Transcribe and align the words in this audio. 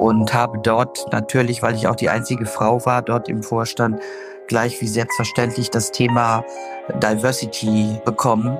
und 0.00 0.32
habe 0.32 0.58
dort 0.62 1.12
natürlich, 1.12 1.62
weil 1.62 1.74
ich 1.74 1.86
auch 1.86 1.94
die 1.94 2.08
einzige 2.08 2.46
Frau 2.46 2.86
war, 2.86 3.02
dort 3.02 3.28
im 3.28 3.42
Vorstand, 3.42 4.00
gleich 4.48 4.80
wie 4.80 4.88
selbstverständlich 4.88 5.68
das 5.68 5.92
Thema 5.92 6.42
Diversity 7.02 8.00
bekommen 8.06 8.56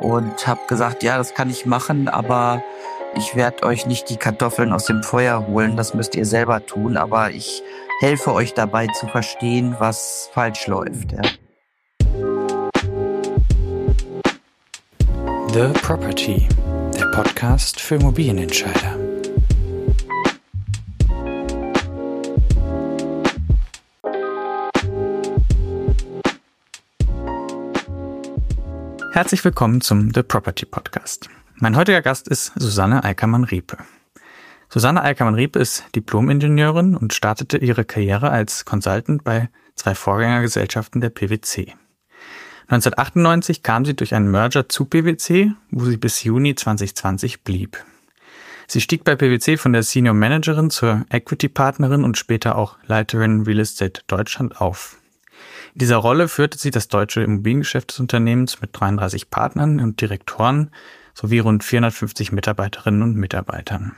und 0.00 0.46
habe 0.46 0.60
gesagt, 0.68 1.02
ja, 1.02 1.18
das 1.18 1.34
kann 1.34 1.50
ich 1.50 1.66
machen, 1.66 2.08
aber 2.08 2.62
ich 3.14 3.36
werde 3.36 3.64
euch 3.64 3.84
nicht 3.84 4.08
die 4.08 4.16
Kartoffeln 4.16 4.72
aus 4.72 4.86
dem 4.86 5.02
Feuer 5.02 5.46
holen, 5.46 5.76
das 5.76 5.92
müsst 5.92 6.14
ihr 6.14 6.24
selber 6.24 6.64
tun, 6.64 6.96
aber 6.96 7.30
ich 7.30 7.62
helfe 8.00 8.32
euch 8.32 8.54
dabei 8.54 8.86
zu 8.86 9.06
verstehen, 9.06 9.76
was 9.78 10.30
falsch 10.32 10.66
läuft. 10.66 11.12
Ja. 11.12 11.20
The 15.52 15.78
Property, 15.82 16.48
der 16.98 17.06
Podcast 17.12 17.80
für 17.80 17.96
Immobilienentscheider. 17.96 19.09
Herzlich 29.20 29.44
willkommen 29.44 29.82
zum 29.82 30.14
The 30.14 30.22
Property 30.22 30.64
Podcast. 30.64 31.28
Mein 31.56 31.76
heutiger 31.76 32.00
Gast 32.00 32.26
ist 32.26 32.52
Susanne 32.56 33.04
Eickermann-Riepe. 33.04 33.76
Susanne 34.70 35.02
Eickermann-Riepe 35.02 35.58
ist 35.58 35.84
Diplom-Ingenieurin 35.94 36.96
und 36.96 37.12
startete 37.12 37.58
ihre 37.58 37.84
Karriere 37.84 38.30
als 38.30 38.64
Consultant 38.64 39.22
bei 39.22 39.50
zwei 39.74 39.94
Vorgängergesellschaften 39.94 41.02
der 41.02 41.10
PwC. 41.10 41.74
1998 42.68 43.62
kam 43.62 43.84
sie 43.84 43.94
durch 43.94 44.14
einen 44.14 44.30
Merger 44.30 44.70
zu 44.70 44.86
PwC, 44.86 45.52
wo 45.70 45.84
sie 45.84 45.98
bis 45.98 46.24
Juni 46.24 46.54
2020 46.54 47.44
blieb. 47.44 47.76
Sie 48.68 48.80
stieg 48.80 49.04
bei 49.04 49.16
PwC 49.16 49.58
von 49.58 49.74
der 49.74 49.82
Senior 49.82 50.14
Managerin 50.14 50.70
zur 50.70 51.04
Equity 51.10 51.50
Partnerin 51.50 52.04
und 52.04 52.16
später 52.16 52.56
auch 52.56 52.78
Leiterin 52.86 53.42
Real 53.42 53.58
Estate 53.58 54.00
Deutschland 54.06 54.62
auf. 54.62 54.96
In 55.74 55.80
dieser 55.80 55.96
Rolle 55.96 56.28
führte 56.28 56.58
sie 56.58 56.70
das 56.70 56.88
deutsche 56.88 57.22
Immobiliengeschäft 57.22 57.90
des 57.90 58.00
Unternehmens 58.00 58.60
mit 58.60 58.70
33 58.72 59.30
Partnern 59.30 59.80
und 59.80 60.00
Direktoren 60.00 60.70
sowie 61.14 61.38
rund 61.38 61.64
450 61.64 62.32
Mitarbeiterinnen 62.32 63.02
und 63.02 63.16
Mitarbeitern. 63.16 63.96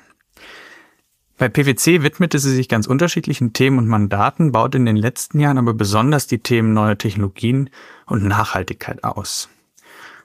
Bei 1.39 1.49
PwC 1.49 2.03
widmete 2.03 2.39
sie 2.39 2.55
sich 2.55 2.69
ganz 2.69 2.87
unterschiedlichen 2.87 3.53
Themen 3.53 3.79
und 3.79 3.89
Mandaten, 3.89 4.53
baute 4.53 4.79
in 4.79 4.87
den 4.87 4.97
letzten 4.97 5.41
Jahren 5.41 5.59
aber 5.59 5.75
besonders 5.75 6.27
die 6.27 6.39
Themen 6.39 6.73
neue 6.73 6.97
Technologien 6.97 7.71
und 8.07 8.25
Nachhaltigkeit 8.25 9.03
aus. 9.03 9.49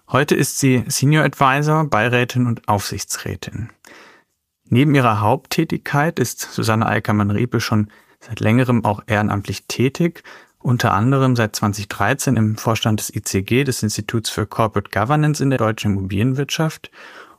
Heute 0.10 0.36
ist 0.36 0.60
sie 0.60 0.84
Senior 0.88 1.26
Advisor, 1.26 1.86
Beirätin 1.86 2.46
und 2.46 2.68
Aufsichtsrätin. 2.68 3.70
Neben 4.70 4.96
ihrer 4.96 5.22
Haupttätigkeit 5.22 6.20
ist 6.20 6.40
Susanne 6.40 6.86
Eickermann-Riepe 6.86 7.62
schon 7.62 7.90
seit 8.20 8.40
längerem 8.40 8.86
auch 8.86 9.02
ehrenamtlich 9.08 9.66
tätig 9.68 10.24
unter 10.68 10.94
anderem 10.94 11.38
seit 11.38 11.56
2013 11.56 12.36
im 12.36 12.58
Vorstand 12.58 13.00
des 13.00 13.16
ICG, 13.16 13.64
des 13.64 13.84
Instituts 13.84 14.30
für 14.30 14.46
Corporate 14.46 14.92
Governance 14.92 15.42
in 15.42 15.50
der 15.50 15.60
deutschen 15.60 15.94
Immobilienwirtschaft 15.94 16.92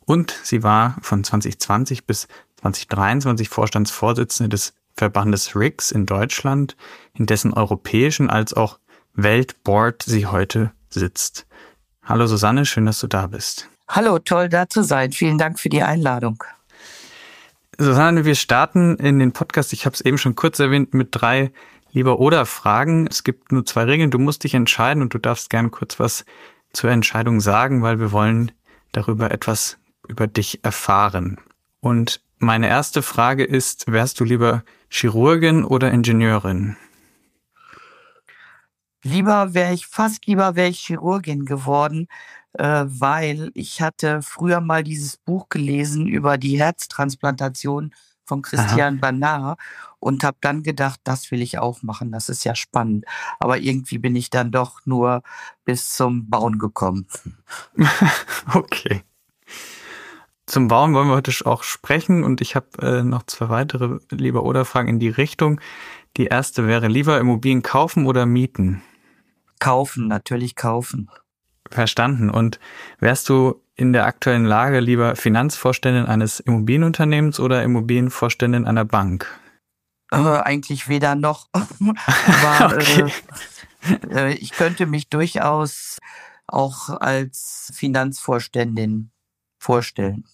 und 0.07 0.35
sie 0.43 0.63
war 0.63 0.97
von 1.03 1.23
2020 1.23 2.07
bis 2.07 2.27
2023 2.63 3.51
Vorstandsvorsitzende 3.51 4.49
des 4.49 4.73
Verbandes 4.97 5.55
RICS 5.55 5.91
in 5.91 6.07
Deutschland, 6.07 6.75
in 7.13 7.27
dessen 7.27 7.53
europäischen 7.53 8.31
als 8.31 8.55
auch 8.55 8.79
Weltboard 9.13 10.05
sie 10.05 10.25
heute 10.25 10.73
sitzt. 10.89 11.47
Hallo 12.03 12.27
Susanne, 12.27 12.65
schön, 12.65 12.87
dass 12.87 12.99
du 12.99 13.09
da 13.09 13.27
bist. 13.27 13.69
Hallo, 13.89 14.19
toll 14.19 14.49
da 14.49 14.71
zu 14.71 14.83
sein. 14.83 15.13
Vielen 15.13 15.37
Dank 15.37 15.61
für 15.61 15.69
die 15.69 15.83
Einladung. 15.83 16.43
Susanne, 17.77 18.25
wir 18.25 18.35
starten 18.35 18.97
in 18.97 19.19
den 19.19 19.33
Podcast, 19.33 19.75
ich 19.75 19.85
habe 19.85 19.95
es 19.95 20.01
eben 20.01 20.17
schon 20.17 20.35
kurz 20.35 20.59
erwähnt, 20.59 20.95
mit 20.95 21.09
drei 21.13 21.53
lieber 21.93 22.19
oder 22.19 22.47
Fragen. 22.47 23.07
Es 23.07 23.25
gibt 23.25 23.53
nur 23.53 23.65
zwei 23.65 23.85
Regeln. 23.85 24.11
Du 24.11 24.19
musst 24.19 24.45
dich 24.45 24.55
entscheiden 24.55 25.03
und 25.03 25.15
du 25.15 25.19
darfst 25.19 25.51
gern 25.51 25.71
kurz 25.71 25.99
was 25.99 26.25
zur 26.73 26.91
Entscheidung 26.91 27.41
sagen, 27.41 27.83
weil 27.83 27.99
wir 27.99 28.13
wollen 28.13 28.53
darüber 28.93 29.31
etwas 29.31 29.79
über 30.07 30.27
dich 30.27 30.65
erfahren. 30.65 31.39
Und 31.81 32.21
meine 32.39 32.69
erste 32.69 33.03
Frage 33.03 33.45
ist, 33.45 33.91
wärst 33.91 34.21
du 34.21 34.25
lieber 34.25 34.63
Chirurgin 34.91 35.65
oder 35.65 35.91
Ingenieurin? 35.91 36.77
Lieber 39.03 39.55
wäre 39.55 39.75
ich, 39.75 39.87
fast 39.87 40.27
lieber 40.27 40.57
wäre 40.57 40.69
ich 40.69 40.81
Chirurgin 40.81 41.45
geworden, 41.45 42.09
äh, 42.53 42.85
weil 42.87 43.51
ich 43.55 43.81
hatte 43.81 44.23
früher 44.23 44.61
mal 44.61 44.83
dieses 44.83 45.17
Buch 45.17 45.49
gelesen 45.49 46.07
über 46.07 46.39
die 46.39 46.59
Herztransplantation 46.59 47.95
von 48.29 48.43
Christian 48.43 49.01
Aha. 49.03 49.57
und 49.99 50.23
habe 50.23 50.37
dann 50.41 50.63
gedacht, 50.63 51.01
das 51.05 51.31
will 51.31 51.43
ich 51.43 51.59
auch 51.59 51.83
machen, 51.83 52.13
das 52.13 52.29
ist 52.29 52.45
ja 52.45 52.55
spannend. 52.55 53.05
Aber 53.41 53.59
irgendwie 53.59 53.99
bin 53.99 54.15
ich 54.15 54.31
dann 54.31 54.53
doch 54.53 54.81
nur 54.85 55.23
bis 55.65 55.91
zum 55.91 56.29
Bauen 56.29 56.59
gekommen. 56.59 57.07
okay. 58.55 59.03
Zum 60.47 60.69
Bauen 60.69 60.95
wollen 60.95 61.09
wir 61.09 61.17
heute 61.17 61.33
auch 61.47 61.63
sprechen 61.63 62.25
und 62.25 62.41
ich 62.41 62.55
habe 62.55 62.69
äh, 62.81 63.03
noch 63.03 63.25
zwei 63.25 63.49
weitere 63.49 63.99
lieber 64.11 64.45
oder 64.45 64.65
Fragen 64.65 64.89
in 64.89 64.99
die 64.99 65.11
Richtung. 65.11 65.61
Die 66.17 66.27
erste 66.27 66.67
wäre 66.67 66.89
lieber 66.89 67.19
Immobilien 67.19 67.63
kaufen 67.63 68.07
oder 68.07 68.25
mieten? 68.25 68.83
Kaufen, 69.59 70.09
natürlich 70.09 70.57
kaufen. 70.57 71.11
Verstanden. 71.71 72.31
Und 72.31 72.59
wärst 73.01 73.29
du 73.29 73.61
in 73.75 73.93
der 73.93 74.07
aktuellen 74.07 74.45
Lage 74.45 74.81
lieber 74.81 75.17
Finanzvorständin 75.17 76.07
eines 76.07 76.41
Immobilienunternehmens 76.41 77.39
oder 77.39 77.63
Immobilienvorständin 77.63 78.67
einer 78.67 78.85
Bank? 78.85 79.27
Äh, 80.11 80.17
eigentlich 80.17 80.89
weder 80.89 81.15
noch. 81.15 81.49
Aber 81.53 82.77
okay. 82.77 83.13
äh, 84.11 84.33
ich 84.35 84.53
könnte 84.53 84.87
mich 84.87 85.09
durchaus 85.09 85.99
auch 86.47 86.89
als 86.89 87.71
Finanzvorständin 87.75 89.11
vorstellen. 89.59 90.25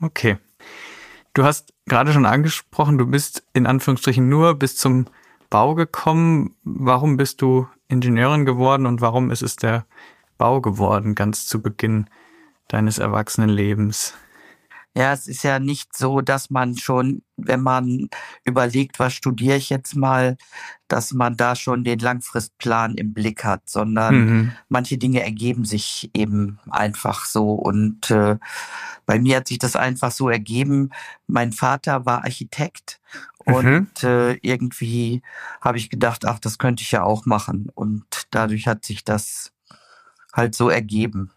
Okay. 0.00 0.38
Du 1.34 1.44
hast 1.44 1.72
gerade 1.86 2.12
schon 2.12 2.26
angesprochen, 2.26 2.98
du 2.98 3.06
bist 3.06 3.42
in 3.54 3.66
Anführungsstrichen 3.66 4.28
nur 4.28 4.54
bis 4.54 4.76
zum 4.76 5.06
Bau 5.48 5.74
gekommen. 5.74 6.54
Warum 6.62 7.16
bist 7.16 7.40
du 7.40 7.66
Ingenieurin 7.88 8.44
geworden 8.44 8.86
und 8.86 9.00
warum 9.00 9.30
ist 9.30 9.42
es 9.42 9.56
der 9.56 9.86
Bau 10.42 10.60
geworden, 10.60 11.14
ganz 11.14 11.46
zu 11.46 11.62
Beginn 11.62 12.10
deines 12.66 12.98
Erwachsenenlebens? 12.98 14.14
Ja, 14.92 15.12
es 15.12 15.28
ist 15.28 15.44
ja 15.44 15.60
nicht 15.60 15.96
so, 15.96 16.20
dass 16.20 16.50
man 16.50 16.76
schon, 16.76 17.22
wenn 17.36 17.60
man 17.60 18.08
überlegt, 18.42 18.98
was 18.98 19.12
studiere 19.12 19.56
ich 19.56 19.70
jetzt 19.70 19.94
mal, 19.94 20.36
dass 20.88 21.12
man 21.12 21.36
da 21.36 21.54
schon 21.54 21.84
den 21.84 22.00
Langfristplan 22.00 22.96
im 22.96 23.14
Blick 23.14 23.44
hat, 23.44 23.68
sondern 23.68 24.14
mhm. 24.16 24.52
manche 24.68 24.98
Dinge 24.98 25.22
ergeben 25.22 25.64
sich 25.64 26.10
eben 26.12 26.58
einfach 26.68 27.24
so. 27.24 27.52
Und 27.52 28.10
äh, 28.10 28.36
bei 29.06 29.20
mir 29.20 29.36
hat 29.36 29.46
sich 29.46 29.60
das 29.60 29.76
einfach 29.76 30.10
so 30.10 30.28
ergeben. 30.28 30.90
Mein 31.28 31.52
Vater 31.52 32.04
war 32.04 32.24
Architekt 32.24 33.00
mhm. 33.46 33.54
und 33.54 34.02
äh, 34.02 34.32
irgendwie 34.42 35.22
habe 35.60 35.78
ich 35.78 35.88
gedacht, 35.88 36.24
ach, 36.24 36.40
das 36.40 36.58
könnte 36.58 36.82
ich 36.82 36.90
ja 36.90 37.04
auch 37.04 37.26
machen. 37.26 37.70
Und 37.76 38.26
dadurch 38.32 38.66
hat 38.66 38.84
sich 38.84 39.04
das 39.04 39.52
halt 40.32 40.54
so 40.54 40.68
ergeben. 40.68 41.30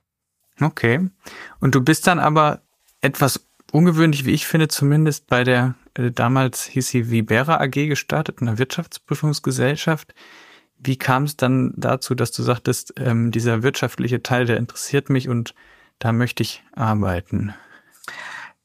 Okay. 0.59 1.09
Und 1.59 1.75
du 1.75 1.81
bist 1.81 2.07
dann 2.07 2.19
aber 2.19 2.61
etwas 3.01 3.45
ungewöhnlich, 3.71 4.25
wie 4.25 4.31
ich 4.31 4.47
finde, 4.47 4.67
zumindest 4.67 5.27
bei 5.27 5.43
der 5.43 5.75
äh, 5.95 6.11
damals 6.11 6.65
hieß 6.65 6.87
sie 6.87 7.09
Vibera 7.09 7.59
AG 7.59 7.87
gestartet, 7.87 8.41
einer 8.41 8.57
Wirtschaftsprüfungsgesellschaft. 8.57 10.13
Wie 10.77 10.97
kam 10.97 11.23
es 11.23 11.37
dann 11.37 11.73
dazu, 11.75 12.15
dass 12.15 12.31
du 12.31 12.43
sagtest, 12.43 12.93
ähm, 12.97 13.31
dieser 13.31 13.63
wirtschaftliche 13.63 14.21
Teil, 14.21 14.45
der 14.45 14.57
interessiert 14.57 15.09
mich 15.09 15.29
und 15.29 15.55
da 15.99 16.11
möchte 16.11 16.43
ich 16.43 16.63
arbeiten? 16.73 17.53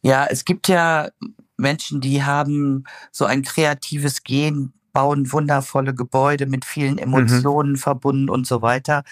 Ja, 0.03 0.27
es 0.27 0.45
gibt 0.45 0.69
ja 0.69 1.09
Menschen, 1.57 2.01
die 2.01 2.25
haben 2.25 2.85
so 3.13 3.25
ein 3.27 3.43
kreatives 3.43 4.25
Gen, 4.25 4.73
bauen 4.93 5.31
wundervolle 5.31 5.95
Gebäude 5.95 6.47
mit 6.47 6.65
vielen 6.65 6.95
mhm. 6.95 6.99
Emotionen 6.99 7.73
mhm. 7.73 7.77
verbunden 7.77 8.29
und 8.29 8.47
so 8.47 8.61
weiter. 8.61 9.05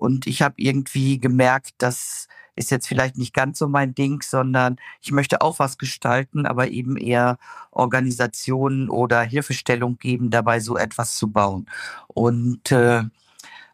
Und 0.00 0.26
ich 0.26 0.40
habe 0.40 0.54
irgendwie 0.56 1.18
gemerkt, 1.18 1.74
das 1.76 2.26
ist 2.56 2.70
jetzt 2.70 2.88
vielleicht 2.88 3.18
nicht 3.18 3.34
ganz 3.34 3.58
so 3.58 3.68
mein 3.68 3.94
Ding, 3.94 4.22
sondern 4.22 4.76
ich 5.02 5.12
möchte 5.12 5.42
auch 5.42 5.58
was 5.58 5.76
gestalten, 5.76 6.46
aber 6.46 6.68
eben 6.68 6.96
eher 6.96 7.38
Organisationen 7.70 8.88
oder 8.88 9.20
Hilfestellung 9.20 9.98
geben, 9.98 10.30
dabei 10.30 10.60
so 10.60 10.78
etwas 10.78 11.16
zu 11.16 11.30
bauen. 11.30 11.66
Und 12.08 12.72
äh, 12.72 13.02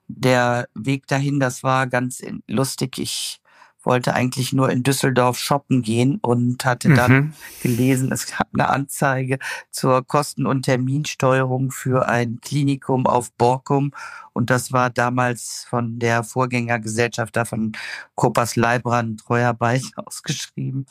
der 0.08 0.69
Weg 0.75 1.06
dahin, 1.06 1.38
das 1.38 1.62
war 1.62 1.87
ganz 1.87 2.20
lustig. 2.49 2.99
Ich 2.99 3.40
wollte 3.87 4.15
eigentlich 4.15 4.53
nur 4.53 4.69
in 4.71 4.83
Düsseldorf 4.83 5.38
shoppen 5.38 5.83
gehen 5.83 6.19
und 6.21 6.65
hatte 6.65 6.93
dann 6.93 7.12
mhm. 7.12 7.33
gelesen, 7.62 8.12
es 8.12 8.27
gab 8.27 8.49
eine 8.53 8.69
Anzeige 8.69 9.38
zur 9.71 10.05
Kosten- 10.05 10.47
und 10.47 10.62
Terminsteuerung 10.62 11.71
für 11.71 12.09
ein 12.09 12.41
Klinikum 12.43 13.06
auf 13.06 13.33
Borkum. 13.33 13.93
Und 14.33 14.50
das 14.50 14.73
war 14.73 14.91
damals 14.91 15.65
von 15.71 15.99
der 15.99 16.25
Vorgängergesellschaft 16.25 17.37
da 17.37 17.44
von 17.44 17.73
Koppers 18.17 18.56
Leibrand 18.56 19.21
Treuarbeit 19.21 19.85
ausgeschrieben. 19.97 20.87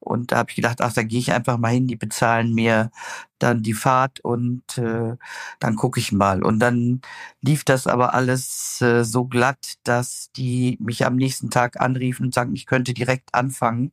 Und 0.00 0.32
da 0.32 0.38
habe 0.38 0.50
ich 0.50 0.56
gedacht, 0.56 0.80
ach, 0.80 0.92
da 0.92 1.02
gehe 1.02 1.18
ich 1.18 1.32
einfach 1.32 1.58
mal 1.58 1.72
hin, 1.72 1.86
die 1.86 1.96
bezahlen 1.96 2.54
mir 2.54 2.90
dann 3.38 3.62
die 3.62 3.74
Fahrt 3.74 4.20
und 4.20 4.78
äh, 4.78 5.16
dann 5.60 5.76
gucke 5.76 6.00
ich 6.00 6.12
mal. 6.12 6.42
Und 6.42 6.60
dann 6.60 7.00
lief 7.40 7.64
das 7.64 7.86
aber 7.86 8.14
alles 8.14 8.80
äh, 8.80 9.04
so 9.04 9.26
glatt, 9.26 9.74
dass 9.84 10.30
die 10.36 10.76
mich 10.80 11.04
am 11.04 11.16
nächsten 11.16 11.50
Tag 11.50 11.80
anriefen 11.80 12.26
und 12.26 12.34
sagten, 12.34 12.54
ich 12.54 12.66
könnte 12.66 12.94
direkt 12.94 13.34
anfangen. 13.34 13.92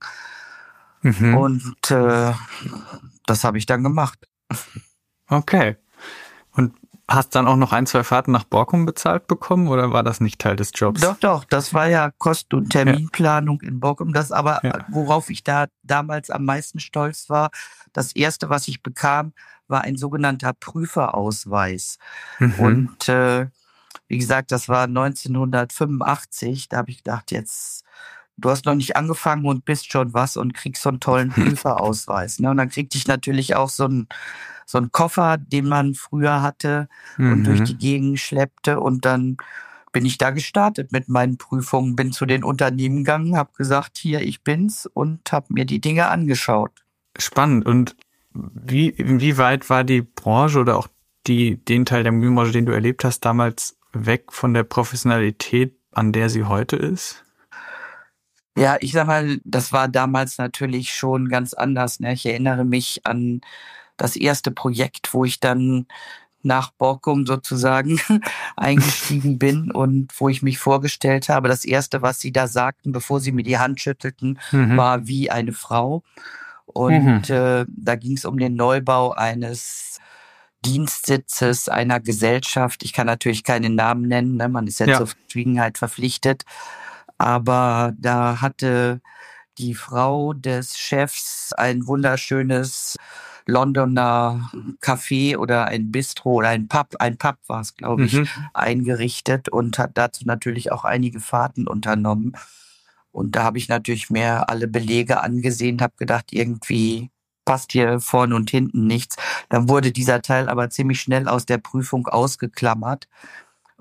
Mhm. 1.02 1.38
Und 1.38 1.92
äh, 1.92 2.34
das 3.26 3.44
habe 3.44 3.58
ich 3.58 3.66
dann 3.66 3.84
gemacht. 3.84 4.28
Okay. 5.28 5.78
Hast 7.08 7.36
dann 7.36 7.48
auch 7.48 7.56
noch 7.56 7.72
ein, 7.72 7.86
zwei 7.86 8.04
Fahrten 8.04 8.32
nach 8.32 8.46
Borkum 8.46 8.86
bezahlt 8.86 9.28
bekommen 9.28 9.68
oder 9.68 9.94
war 9.94 10.02
das 10.02 10.22
nicht 10.22 10.40
Teil 10.40 10.56
des 10.56 10.72
Jobs? 10.74 11.02
Doch, 11.02 11.18
doch, 11.20 11.44
das 11.44 11.72
war 11.74 11.88
ja 11.88 12.10
Kosten- 12.18 12.56
und 12.56 12.70
Terminplanung 12.72 13.60
ja. 13.62 13.70
in 13.70 13.80
Borkum. 13.80 14.12
Das 14.12 14.32
aber, 14.32 14.60
ja. 14.64 14.86
worauf 14.90 15.30
ich 15.30 15.44
da 15.44 15.68
damals 15.84 16.32
am 16.32 16.46
meisten 16.46 16.80
stolz 16.80 17.30
war, 17.30 17.52
das 17.94 18.16
erste, 18.16 18.50
was 18.50 18.68
ich 18.68 18.82
bekam, 18.82 19.34
war 19.68 19.82
ein 19.82 19.98
sogenannter 19.98 20.54
Prüferausweis. 20.54 22.00
Mhm. 22.40 22.54
Und 22.60 23.10
äh, 23.10 23.48
wie 24.08 24.18
gesagt, 24.18 24.52
das 24.52 24.68
war 24.68 24.86
1985. 24.86 26.70
Da 26.70 26.78
habe 26.78 26.92
ich 26.92 26.98
gedacht, 26.98 27.32
jetzt 27.32 27.84
du 28.38 28.50
hast 28.50 28.66
noch 28.66 28.76
nicht 28.76 28.96
angefangen 28.96 29.46
und 29.46 29.66
bist 29.66 29.92
schon 29.92 30.14
was 30.14 30.38
und 30.38 30.54
kriegst 30.54 30.82
so 30.82 30.90
einen 30.90 31.00
tollen 31.00 31.30
Prüferausweis. 31.32 32.40
Ne? 32.40 32.50
Und 32.50 32.58
dann 32.58 32.70
kriegte 32.70 32.98
ich 32.98 33.08
natürlich 33.08 33.56
auch 33.56 33.70
so 33.70 33.86
einen, 33.86 34.08
so 34.66 34.78
einen 34.78 34.92
Koffer, 34.92 35.38
den 35.38 35.68
man 35.68 35.94
früher 35.94 36.42
hatte 36.42 36.88
mhm. 37.18 37.32
und 37.32 37.44
durch 37.46 37.60
mhm. 37.62 37.66
die 37.66 37.78
Gegend 37.78 38.20
schleppte. 38.20 38.80
Und 38.80 39.06
dann 39.06 39.38
bin 39.92 40.06
ich 40.06 40.18
da 40.18 40.32
gestartet 40.32 40.92
mit 40.92 41.08
meinen 41.08 41.38
Prüfungen, 41.38 41.96
bin 41.96 42.12
zu 42.12 42.26
den 42.26 42.44
Unternehmen 42.44 42.98
gegangen, 42.98 43.38
habe 43.38 43.52
gesagt, 43.56 43.98
hier, 43.98 44.22
ich 44.22 44.44
bin's 44.44 44.90
und 44.94 45.32
habe 45.32 45.54
mir 45.54 45.66
die 45.66 45.80
Dinge 45.80 46.08
angeschaut. 46.08 46.72
Spannend. 47.18 47.66
Und 47.66 47.96
wie, 48.34 48.94
wie 48.98 49.38
weit 49.38 49.70
war 49.70 49.86
die 49.86 50.02
Branche 50.02 50.60
oder 50.60 50.76
auch 50.76 50.90
die, 51.28 51.64
den 51.64 51.86
Teil 51.86 52.04
der 52.04 52.12
Mühlenbranche, 52.12 52.52
den 52.52 52.66
du 52.66 52.74
erlebt 52.74 53.06
hast, 53.06 53.22
damals 53.22 53.78
weg 53.94 54.34
von 54.34 54.54
der 54.54 54.64
Professionalität, 54.64 55.78
an 55.94 56.12
der 56.12 56.30
sie 56.30 56.44
heute 56.44 56.76
ist? 56.76 57.24
Ja, 58.58 58.78
ich 58.80 58.94
sag 58.94 59.08
mal, 59.08 59.40
das 59.44 59.74
war 59.74 59.88
damals 59.88 60.38
natürlich 60.38 60.94
schon 60.94 61.28
ganz 61.30 61.54
anders. 61.54 62.00
Ne? 62.00 62.14
Ich 62.14 62.26
erinnere 62.26 62.64
mich 62.64 63.02
an 63.06 63.42
das 63.98 64.16
erste 64.16 64.52
Projekt, 64.52 65.14
wo 65.14 65.26
ich 65.26 65.40
dann 65.40 65.88
nach 66.46 66.72
Borkum 66.72 67.26
sozusagen 67.26 68.00
eingestiegen 68.56 69.40
bin 69.40 69.72
und 69.72 70.14
wo 70.20 70.30
ich 70.30 70.42
mich 70.42 70.60
vorgestellt 70.60 71.28
habe. 71.28 71.50
Das 71.50 71.66
erste, 71.66 72.02
was 72.02 72.20
sie 72.20 72.32
da 72.32 72.48
sagten, 72.48 72.92
bevor 72.92 73.20
sie 73.20 73.32
mir 73.32 73.44
die 73.44 73.58
Hand 73.58 73.82
schüttelten, 73.82 74.40
mhm. 74.52 74.78
war 74.78 75.08
wie 75.08 75.32
eine 75.32 75.54
Frau. 75.54 76.04
Und 76.66 77.30
mhm. 77.30 77.36
äh, 77.36 77.66
da 77.68 77.96
ging 77.96 78.16
es 78.16 78.26
um 78.26 78.38
den 78.38 78.56
Neubau 78.56 79.12
eines 79.12 80.00
Dienstsitzes 80.66 81.68
einer 81.68 82.00
Gesellschaft. 82.00 82.84
Ich 82.84 82.94
kann 82.94 83.08
natürlich 83.08 83.44
keinen 83.44 83.76
Namen 83.76 84.08
nennen, 84.08 84.38
ne? 84.38 84.48
man 84.48 84.68
ist 84.68 84.80
ja, 84.80 84.88
ja. 84.88 84.98
zur 84.98 85.08
Verschwiegenheit 85.08 85.78
verpflichtet. 85.78 86.44
Aber 87.18 87.94
da 87.98 88.42
hatte 88.42 89.02
die 89.58 89.74
Frau 89.74 90.34
des 90.34 90.78
Chefs 90.78 91.54
ein 91.54 91.88
wunderschönes 91.88 92.98
Londoner 93.48 94.52
Café 94.82 95.38
oder 95.38 95.66
ein 95.66 95.92
Bistro 95.92 96.34
oder 96.34 96.50
ein 96.50 96.68
Pub, 96.68 96.96
ein 97.00 97.18
Pub 97.18 97.38
war 97.48 97.62
es, 97.62 97.76
glaube 97.76 98.06
ich, 98.06 98.14
mhm. 98.14 98.28
eingerichtet 98.54 99.50
und 99.50 99.78
hat 99.78 99.92
dazu 99.94 100.26
natürlich 100.26 100.72
auch 100.72 100.84
einige 100.84 101.20
Fahrten 101.20 101.68
unternommen. 101.68 102.34
Und 103.12 103.36
da 103.36 103.44
habe 103.44 103.58
ich 103.58 103.70
natürlich 103.70 104.10
mehr 104.10 104.50
alle 104.50 104.68
Belege 104.68 105.22
angesehen, 105.22 105.82
habe 105.82 105.94
gedacht, 105.98 106.34
irgendwie 106.34 107.12
passt 107.46 107.72
hier 107.72 108.00
vorne 108.00 108.36
und 108.36 108.50
hinten 108.50 108.88
nichts. 108.88 109.16
Dann 109.50 109.70
wurde 109.70 109.92
dieser 109.92 110.22
Teil 110.22 110.50
aber 110.50 110.70
ziemlich 110.72 111.00
schnell 111.00 111.28
aus 111.28 111.46
der 111.46 111.60
Prüfung 111.60 112.08
ausgeklammert. 112.08 113.08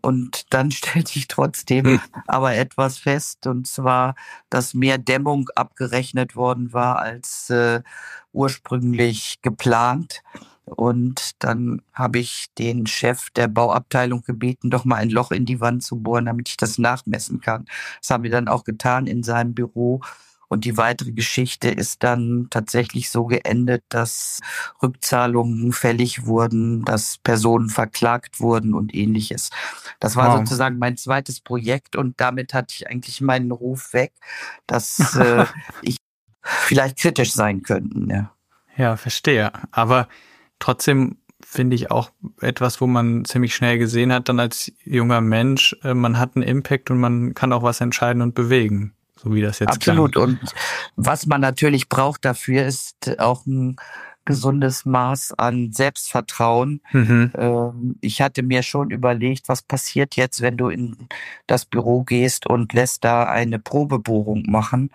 Und 0.04 0.52
dann 0.52 0.70
stellte 0.70 1.18
ich 1.18 1.28
trotzdem 1.28 1.86
hm. 1.86 2.00
aber 2.26 2.54
etwas 2.54 2.98
fest, 2.98 3.46
und 3.46 3.66
zwar, 3.66 4.14
dass 4.50 4.74
mehr 4.74 4.98
Dämmung 4.98 5.48
abgerechnet 5.56 6.36
worden 6.36 6.72
war 6.72 6.98
als 6.98 7.48
äh, 7.50 7.82
ursprünglich 8.32 9.38
geplant. 9.40 10.22
Und 10.66 11.42
dann 11.42 11.82
habe 11.92 12.18
ich 12.18 12.46
den 12.58 12.86
Chef 12.86 13.30
der 13.30 13.48
Bauabteilung 13.48 14.22
gebeten, 14.22 14.70
doch 14.70 14.84
mal 14.84 14.96
ein 14.96 15.10
Loch 15.10 15.30
in 15.30 15.46
die 15.46 15.60
Wand 15.60 15.82
zu 15.82 15.96
bohren, 15.96 16.26
damit 16.26 16.48
ich 16.48 16.56
das 16.56 16.78
nachmessen 16.78 17.40
kann. 17.40 17.66
Das 18.00 18.10
haben 18.10 18.24
wir 18.24 18.30
dann 18.30 18.48
auch 18.48 18.64
getan 18.64 19.06
in 19.06 19.22
seinem 19.22 19.54
Büro. 19.54 20.00
Und 20.48 20.64
die 20.64 20.76
weitere 20.76 21.12
Geschichte 21.12 21.68
ist 21.68 22.02
dann 22.02 22.48
tatsächlich 22.50 23.10
so 23.10 23.26
geendet, 23.26 23.84
dass 23.88 24.40
Rückzahlungen 24.82 25.72
fällig 25.72 26.26
wurden, 26.26 26.84
dass 26.84 27.18
Personen 27.18 27.68
verklagt 27.68 28.40
wurden 28.40 28.74
und 28.74 28.94
ähnliches. 28.94 29.50
Das 30.00 30.16
war 30.16 30.30
wow. 30.30 30.38
sozusagen 30.38 30.78
mein 30.78 30.96
zweites 30.96 31.40
Projekt 31.40 31.96
und 31.96 32.20
damit 32.20 32.54
hatte 32.54 32.74
ich 32.76 32.88
eigentlich 32.88 33.20
meinen 33.20 33.50
Ruf 33.50 33.92
weg, 33.92 34.12
dass 34.66 35.16
äh, 35.16 35.46
ich 35.82 35.96
vielleicht 36.42 36.98
kritisch 36.98 37.32
sein 37.32 37.62
könnten. 37.62 38.10
Ja. 38.10 38.32
ja, 38.76 38.96
verstehe. 38.96 39.52
Aber 39.70 40.08
trotzdem 40.58 41.18
finde 41.42 41.76
ich 41.76 41.90
auch 41.90 42.10
etwas, 42.40 42.80
wo 42.80 42.86
man 42.86 43.24
ziemlich 43.24 43.54
schnell 43.54 43.78
gesehen 43.78 44.12
hat, 44.12 44.28
dann 44.28 44.40
als 44.40 44.72
junger 44.82 45.20
Mensch, 45.20 45.76
äh, 45.82 45.94
man 45.94 46.18
hat 46.18 46.36
einen 46.36 46.42
Impact 46.42 46.90
und 46.90 46.98
man 46.98 47.34
kann 47.34 47.52
auch 47.52 47.62
was 47.62 47.80
entscheiden 47.80 48.22
und 48.22 48.34
bewegen 48.34 48.94
so 49.16 49.32
wie 49.32 49.42
das 49.42 49.58
jetzt 49.58 49.74
Absolut. 49.74 50.12
Klang. 50.12 50.24
Und 50.24 50.40
was 50.96 51.26
man 51.26 51.40
natürlich 51.40 51.88
braucht 51.88 52.24
dafür, 52.24 52.66
ist 52.66 53.18
auch 53.18 53.46
ein 53.46 53.76
gesundes 54.24 54.84
Maß 54.84 55.34
an 55.38 55.72
Selbstvertrauen. 55.72 56.80
Mhm. 56.92 57.32
Ähm, 57.36 57.96
ich 58.00 58.22
hatte 58.22 58.42
mir 58.42 58.62
schon 58.62 58.90
überlegt, 58.90 59.48
was 59.48 59.62
passiert 59.62 60.16
jetzt, 60.16 60.40
wenn 60.40 60.56
du 60.56 60.68
in 60.68 61.08
das 61.46 61.64
Büro 61.66 62.02
gehst 62.02 62.46
und 62.46 62.72
lässt 62.72 63.04
da 63.04 63.24
eine 63.24 63.58
Probebohrung 63.58 64.44
machen. 64.46 64.90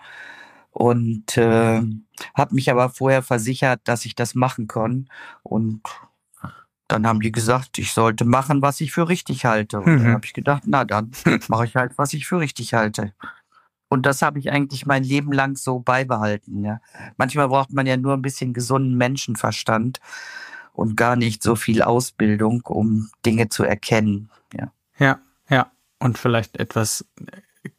Und 0.72 1.36
äh, 1.36 1.82
habe 2.34 2.54
mich 2.54 2.70
aber 2.70 2.90
vorher 2.90 3.22
versichert, 3.22 3.80
dass 3.84 4.04
ich 4.04 4.14
das 4.14 4.34
machen 4.34 4.68
kann. 4.68 5.08
Und 5.42 5.82
dann 6.86 7.06
haben 7.06 7.20
die 7.20 7.32
gesagt, 7.32 7.78
ich 7.78 7.92
sollte 7.92 8.24
machen, 8.24 8.62
was 8.62 8.80
ich 8.80 8.92
für 8.92 9.08
richtig 9.08 9.44
halte. 9.44 9.78
Und 9.78 9.86
mhm. 9.86 9.98
dann 9.98 10.12
habe 10.12 10.26
ich 10.26 10.32
gedacht, 10.32 10.64
na 10.66 10.84
dann 10.84 11.12
mache 11.48 11.66
ich 11.66 11.76
halt, 11.76 11.98
was 11.98 12.12
ich 12.12 12.26
für 12.26 12.40
richtig 12.40 12.74
halte. 12.74 13.12
Und 13.90 14.06
das 14.06 14.22
habe 14.22 14.38
ich 14.38 14.50
eigentlich 14.50 14.86
mein 14.86 15.02
Leben 15.02 15.32
lang 15.32 15.56
so 15.56 15.80
beibehalten. 15.80 16.64
Ja. 16.64 16.80
Manchmal 17.16 17.48
braucht 17.48 17.72
man 17.72 17.86
ja 17.86 17.96
nur 17.96 18.14
ein 18.14 18.22
bisschen 18.22 18.54
gesunden 18.54 18.96
Menschenverstand 18.96 20.00
und 20.72 20.96
gar 20.96 21.16
nicht 21.16 21.42
so 21.42 21.56
viel 21.56 21.82
Ausbildung, 21.82 22.62
um 22.66 23.10
Dinge 23.26 23.48
zu 23.48 23.64
erkennen. 23.64 24.30
Ja, 24.54 24.72
ja, 24.98 25.18
ja. 25.48 25.72
Und 25.98 26.18
vielleicht 26.18 26.56
etwas 26.56 27.04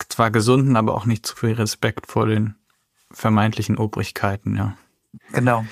zwar 0.10 0.32
gesunden, 0.32 0.76
aber 0.76 0.96
auch 0.96 1.06
nicht 1.06 1.26
zu 1.26 1.36
viel 1.36 1.54
Respekt 1.54 2.08
vor 2.08 2.28
den 2.28 2.56
vermeintlichen 3.10 3.78
Obrigkeiten, 3.78 4.56
ja. 4.58 4.78
Genau. 5.32 5.66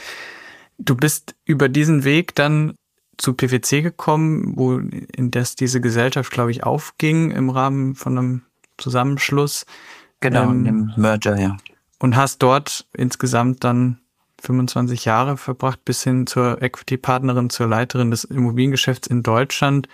Du 0.77 0.95
bist 0.95 1.35
über 1.43 1.67
diesen 1.67 2.05
Weg 2.05 2.33
dann 2.35 2.75
zu 3.17 3.33
PwC 3.33 3.81
gekommen, 3.81 4.53
wo 4.55 4.77
in 4.77 5.31
das 5.31 5.55
diese 5.55 5.81
Gesellschaft, 5.81 6.31
glaube 6.31 6.51
ich, 6.51 6.63
aufging 6.63 7.31
im 7.31 7.49
Rahmen 7.49 7.95
von 7.95 8.17
einem 8.17 8.41
Zusammenschluss. 8.77 9.65
Genau, 10.19 10.43
ähm, 10.43 10.65
im 10.65 10.93
Merger, 10.95 11.39
ja. 11.39 11.57
Und 11.99 12.15
hast 12.15 12.39
dort 12.39 12.87
insgesamt 12.93 13.63
dann 13.63 13.99
25 14.41 15.05
Jahre 15.05 15.37
verbracht, 15.37 15.83
bis 15.85 16.03
hin 16.03 16.27
zur 16.27 16.61
Equity-Partnerin, 16.61 17.49
zur 17.49 17.67
Leiterin 17.67 18.11
des 18.11 18.23
Immobiliengeschäfts 18.23 19.07
in 19.07 19.23
Deutschland. 19.23 19.87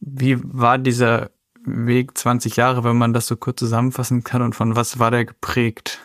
Wie 0.00 0.38
war 0.42 0.78
dieser 0.78 1.30
Weg 1.64 2.16
20 2.16 2.56
Jahre, 2.56 2.84
wenn 2.84 2.96
man 2.96 3.12
das 3.12 3.26
so 3.26 3.36
kurz 3.36 3.58
zusammenfassen 3.58 4.24
kann 4.24 4.42
und 4.42 4.54
von 4.54 4.76
was 4.76 4.98
war 4.98 5.10
der 5.10 5.24
geprägt? 5.24 6.00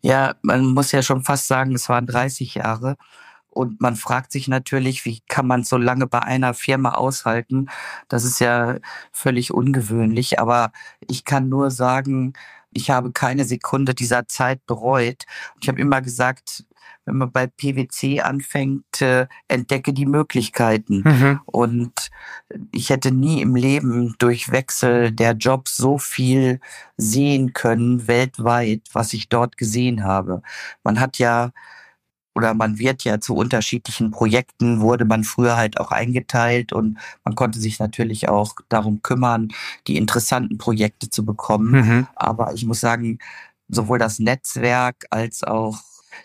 Ja, 0.00 0.34
man 0.42 0.66
muss 0.66 0.92
ja 0.92 1.02
schon 1.02 1.22
fast 1.22 1.46
sagen, 1.48 1.74
es 1.74 1.88
waren 1.88 2.06
30 2.06 2.56
Jahre. 2.56 2.96
Und 3.56 3.80
man 3.80 3.96
fragt 3.96 4.32
sich 4.32 4.48
natürlich, 4.48 5.06
wie 5.06 5.20
kann 5.28 5.46
man 5.46 5.64
so 5.64 5.78
lange 5.78 6.06
bei 6.06 6.20
einer 6.20 6.52
Firma 6.52 6.90
aushalten? 6.90 7.70
Das 8.08 8.24
ist 8.24 8.38
ja 8.38 8.76
völlig 9.12 9.52
ungewöhnlich. 9.52 10.38
Aber 10.38 10.72
ich 11.08 11.24
kann 11.24 11.48
nur 11.48 11.70
sagen, 11.70 12.34
ich 12.72 12.90
habe 12.90 13.12
keine 13.12 13.46
Sekunde 13.46 13.94
dieser 13.94 14.28
Zeit 14.28 14.66
bereut. 14.66 15.24
Ich 15.62 15.68
habe 15.68 15.80
immer 15.80 16.02
gesagt, 16.02 16.64
wenn 17.06 17.16
man 17.16 17.32
bei 17.32 17.46
PwC 17.46 18.20
anfängt, 18.20 19.00
äh, 19.00 19.26
entdecke 19.48 19.94
die 19.94 20.06
Möglichkeiten. 20.06 21.02
Mhm. 21.04 21.40
Und 21.46 22.10
ich 22.72 22.90
hätte 22.90 23.10
nie 23.10 23.40
im 23.40 23.54
Leben 23.54 24.16
durch 24.18 24.52
Wechsel 24.52 25.12
der 25.12 25.32
Jobs 25.32 25.78
so 25.78 25.96
viel 25.96 26.60
sehen 26.98 27.54
können 27.54 28.06
weltweit, 28.06 28.82
was 28.92 29.14
ich 29.14 29.30
dort 29.30 29.56
gesehen 29.56 30.04
habe. 30.04 30.42
Man 30.82 31.00
hat 31.00 31.18
ja 31.18 31.52
oder 32.36 32.52
man 32.52 32.78
wird 32.78 33.02
ja 33.04 33.18
zu 33.18 33.34
unterschiedlichen 33.34 34.10
Projekten, 34.10 34.80
wurde 34.80 35.06
man 35.06 35.24
früher 35.24 35.56
halt 35.56 35.80
auch 35.80 35.90
eingeteilt 35.90 36.74
und 36.74 36.98
man 37.24 37.34
konnte 37.34 37.58
sich 37.58 37.78
natürlich 37.78 38.28
auch 38.28 38.56
darum 38.68 39.00
kümmern, 39.00 39.48
die 39.86 39.96
interessanten 39.96 40.58
Projekte 40.58 41.08
zu 41.08 41.24
bekommen. 41.24 41.72
Mhm. 41.72 42.06
Aber 42.14 42.52
ich 42.52 42.66
muss 42.66 42.80
sagen, 42.80 43.20
sowohl 43.68 43.98
das 43.98 44.18
Netzwerk 44.18 45.06
als 45.08 45.44
auch 45.44 45.80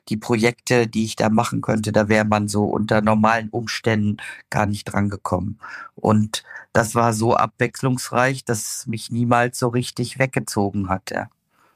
die 0.09 0.17
Projekte, 0.17 0.85
die 0.85 1.05
ich 1.05 1.15
da 1.15 1.29
machen 1.29 1.61
könnte, 1.61 1.93
da 1.93 2.09
wäre 2.09 2.25
man 2.25 2.49
so 2.49 2.65
unter 2.65 3.01
normalen 3.01 3.47
Umständen 3.47 4.17
gar 4.49 4.65
nicht 4.65 4.83
dran 4.83 5.09
gekommen. 5.09 5.59
Und 5.95 6.43
das 6.73 6.93
war 6.93 7.13
so 7.13 7.37
abwechslungsreich, 7.37 8.43
dass 8.43 8.85
mich 8.85 9.11
niemals 9.11 9.59
so 9.59 9.69
richtig 9.69 10.19
weggezogen 10.19 10.89
hat. 10.89 11.11
Ja. 11.11 11.29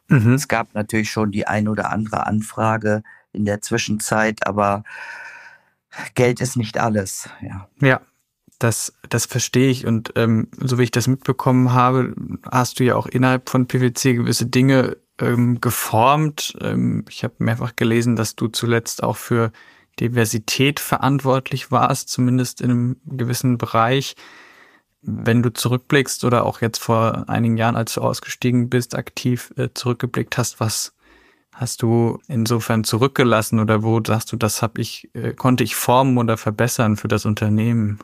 Mhm. 0.10 0.34
Es 0.34 0.50
gab 0.50 0.74
natürlich 0.74 1.10
schon 1.10 1.32
die 1.32 1.48
ein 1.48 1.70
oder 1.70 1.92
andere 1.92 2.28
Anfrage 2.28 3.02
in 3.36 3.46
der 3.46 3.62
Zwischenzeit, 3.62 4.48
aber 4.48 4.84
Geld 6.16 6.42
ist 6.42 6.58
nicht 6.58 6.78
alles. 6.78 7.30
Ja. 7.42 7.68
Ja. 7.82 8.02
Das, 8.58 8.94
das 9.10 9.26
verstehe 9.26 9.70
ich 9.70 9.86
und 9.86 10.14
ähm, 10.16 10.48
so 10.58 10.78
wie 10.78 10.84
ich 10.84 10.92
das 10.92 11.08
mitbekommen 11.08 11.74
habe, 11.74 12.16
hast 12.50 12.80
du 12.80 12.86
ja 12.86 12.96
auch 12.96 13.06
innerhalb 13.06 13.50
von 13.50 13.68
PwC 13.68 14.14
gewisse 14.14 14.46
Dinge 14.46 14.96
ähm, 15.20 15.60
geformt. 15.60 16.56
Ähm, 16.62 17.04
ich 17.10 17.26
habe 17.26 17.34
mehrfach 17.40 17.76
gelesen, 17.76 18.16
dass 18.16 18.38
du 18.38 18.48
zuletzt 18.48 19.04
auch 19.04 19.18
für 19.18 19.52
Diversität 20.00 20.80
verantwortlich 20.80 21.72
warst, 21.72 22.10
zumindest 22.10 22.62
in 22.62 22.72
einem 22.72 22.96
gewissen 23.06 23.58
Bereich. 23.58 24.16
Wenn 25.02 25.44
du 25.44 25.54
zurückblickst 25.54 26.24
oder 26.24 26.46
auch 26.46 26.62
jetzt 26.62 26.80
vor 26.80 27.26
einigen 27.28 27.58
Jahren, 27.58 27.76
als 27.76 27.94
du 27.94 28.02
ausgestiegen 28.02 28.70
bist, 28.70 28.96
aktiv 28.96 29.54
äh, 29.58 29.70
zurückgeblickt 29.74 30.38
hast, 30.38 30.60
was 30.60 30.94
hast 31.56 31.82
du 31.82 32.20
insofern 32.28 32.84
zurückgelassen 32.84 33.60
oder 33.60 33.82
wo 33.82 34.02
sagst 34.06 34.32
du, 34.32 34.36
das 34.36 34.62
habe 34.62 34.82
ich, 34.82 35.10
äh, 35.14 35.34
konnte 35.34 35.64
ich 35.64 35.76
formen 35.76 36.18
oder 36.18 36.38
verbessern 36.38 36.98
für 36.98 37.08
das 37.08 37.26
Unternehmen? 37.26 38.00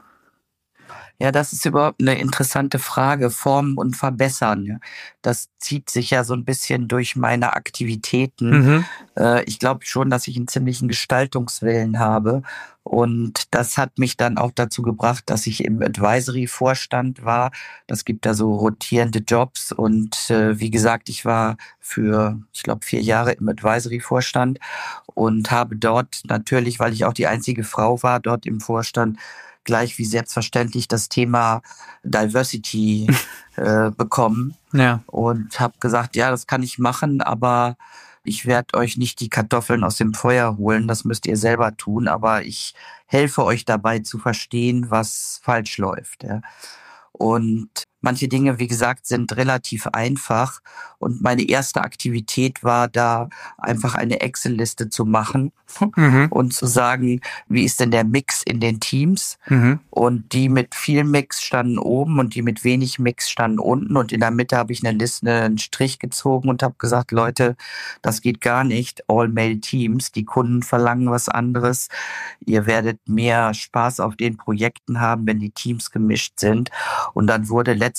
Ja, 1.21 1.31
das 1.31 1.53
ist 1.53 1.67
überhaupt 1.67 2.01
eine 2.01 2.19
interessante 2.19 2.79
Frage. 2.79 3.29
Formen 3.29 3.77
und 3.77 3.95
verbessern. 3.95 4.79
Das 5.21 5.49
zieht 5.59 5.91
sich 5.91 6.09
ja 6.09 6.23
so 6.23 6.33
ein 6.33 6.45
bisschen 6.45 6.87
durch 6.87 7.15
meine 7.15 7.53
Aktivitäten. 7.53 8.49
Mhm. 8.49 8.85
Äh, 9.15 9.43
ich 9.43 9.59
glaube 9.59 9.85
schon, 9.85 10.09
dass 10.09 10.27
ich 10.27 10.35
einen 10.35 10.47
ziemlichen 10.47 10.87
Gestaltungswillen 10.87 11.99
habe. 11.99 12.41
Und 12.81 13.53
das 13.53 13.77
hat 13.77 13.99
mich 13.99 14.17
dann 14.17 14.39
auch 14.39 14.49
dazu 14.49 14.81
gebracht, 14.81 15.25
dass 15.27 15.45
ich 15.45 15.63
im 15.63 15.83
Advisory-Vorstand 15.83 17.23
war. 17.23 17.51
Das 17.85 18.03
gibt 18.03 18.25
da 18.25 18.33
so 18.33 18.55
rotierende 18.55 19.19
Jobs. 19.19 19.71
Und 19.71 20.31
äh, 20.31 20.59
wie 20.59 20.71
gesagt, 20.71 21.07
ich 21.07 21.23
war 21.23 21.57
für, 21.79 22.41
ich 22.51 22.63
glaube, 22.63 22.83
vier 22.83 23.01
Jahre 23.01 23.33
im 23.33 23.47
Advisory-Vorstand 23.47 24.57
und 25.05 25.51
habe 25.51 25.75
dort 25.75 26.21
natürlich, 26.25 26.79
weil 26.79 26.93
ich 26.93 27.05
auch 27.05 27.13
die 27.13 27.27
einzige 27.27 27.63
Frau 27.63 28.01
war, 28.01 28.19
dort 28.19 28.47
im 28.47 28.59
Vorstand, 28.59 29.19
gleich 29.63 29.97
wie 29.97 30.05
selbstverständlich 30.05 30.87
das 30.87 31.09
Thema 31.09 31.61
Diversity 32.03 33.07
äh, 33.55 33.91
bekommen. 33.91 34.55
Ja. 34.73 35.01
Und 35.07 35.59
habe 35.59 35.73
gesagt, 35.79 36.15
ja, 36.15 36.31
das 36.31 36.47
kann 36.47 36.63
ich 36.63 36.79
machen, 36.79 37.21
aber 37.21 37.77
ich 38.23 38.45
werde 38.45 38.77
euch 38.77 38.97
nicht 38.97 39.19
die 39.19 39.29
Kartoffeln 39.29 39.83
aus 39.83 39.97
dem 39.97 40.13
Feuer 40.13 40.57
holen, 40.57 40.87
das 40.87 41.05
müsst 41.05 41.25
ihr 41.25 41.37
selber 41.37 41.75
tun, 41.75 42.07
aber 42.07 42.43
ich 42.43 42.75
helfe 43.07 43.43
euch 43.43 43.65
dabei 43.65 43.99
zu 43.99 44.19
verstehen, 44.19 44.91
was 44.91 45.39
falsch 45.43 45.77
läuft. 45.77 46.23
Ja. 46.23 46.41
Und 47.11 47.83
manche 48.01 48.27
Dinge, 48.27 48.59
wie 48.59 48.67
gesagt, 48.67 49.05
sind 49.07 49.35
relativ 49.35 49.87
einfach. 49.87 50.61
Und 50.99 51.21
meine 51.21 51.47
erste 51.47 51.81
Aktivität 51.81 52.63
war 52.63 52.87
da 52.87 53.29
einfach 53.57 53.95
eine 53.95 54.21
Excel-Liste 54.21 54.89
zu 54.89 55.05
machen 55.05 55.51
mhm. 55.95 56.27
und 56.29 56.53
zu 56.53 56.65
sagen, 56.65 57.21
wie 57.47 57.63
ist 57.63 57.79
denn 57.79 57.91
der 57.91 58.03
Mix 58.03 58.43
in 58.43 58.59
den 58.59 58.79
Teams? 58.79 59.37
Mhm. 59.47 59.79
Und 59.89 60.33
die 60.33 60.49
mit 60.49 60.75
viel 60.75 61.03
Mix 61.03 61.41
standen 61.41 61.77
oben 61.77 62.19
und 62.19 62.35
die 62.35 62.41
mit 62.41 62.63
wenig 62.63 62.99
Mix 62.99 63.29
standen 63.29 63.59
unten. 63.59 63.95
Und 63.95 64.11
in 64.11 64.19
der 64.19 64.31
Mitte 64.31 64.57
habe 64.57 64.73
ich 64.73 64.85
eine 64.85 64.97
Liste, 64.97 65.31
einen 65.31 65.57
Strich 65.57 65.99
gezogen 65.99 66.49
und 66.49 66.63
habe 66.63 66.75
gesagt, 66.77 67.11
Leute, 67.11 67.55
das 68.01 68.21
geht 68.21 68.41
gar 68.41 68.63
nicht. 68.63 69.03
All-Mail-Teams, 69.07 70.11
die 70.11 70.25
Kunden 70.25 70.63
verlangen 70.63 71.09
was 71.09 71.29
anderes. 71.29 71.87
Ihr 72.45 72.65
werdet 72.65 72.99
mehr 73.07 73.53
Spaß 73.53 73.99
auf 73.99 74.15
den 74.15 74.37
Projekten 74.37 74.99
haben, 74.99 75.25
wenn 75.27 75.39
die 75.39 75.51
Teams 75.51 75.91
gemischt 75.91 76.39
sind. 76.39 76.69
Und 77.13 77.27
dann 77.27 77.49
wurde 77.49 77.73
letztendlich, 77.73 77.90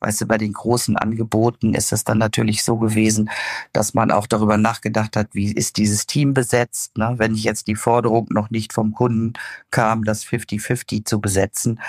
weißt 0.00 0.20
du, 0.20 0.26
bei 0.26 0.38
den 0.38 0.52
großen 0.52 0.96
Angeboten 0.96 1.74
ist 1.74 1.92
es 1.92 2.04
dann 2.04 2.18
natürlich 2.18 2.62
so 2.62 2.76
gewesen, 2.76 3.30
dass 3.72 3.94
man 3.94 4.10
auch 4.10 4.26
darüber 4.26 4.56
nachgedacht 4.56 5.16
hat, 5.16 5.28
wie 5.32 5.52
ist 5.52 5.76
dieses 5.76 6.06
Team 6.06 6.34
besetzt, 6.34 6.96
ne? 6.96 7.14
wenn 7.16 7.34
ich 7.34 7.44
jetzt 7.44 7.66
die 7.66 7.76
Forderung 7.76 8.26
noch 8.30 8.50
nicht 8.50 8.72
vom 8.72 8.92
Kunden 8.92 9.34
kam, 9.70 10.04
das 10.04 10.24
50-50 10.24 11.04
zu 11.04 11.20
besetzen. 11.20 11.80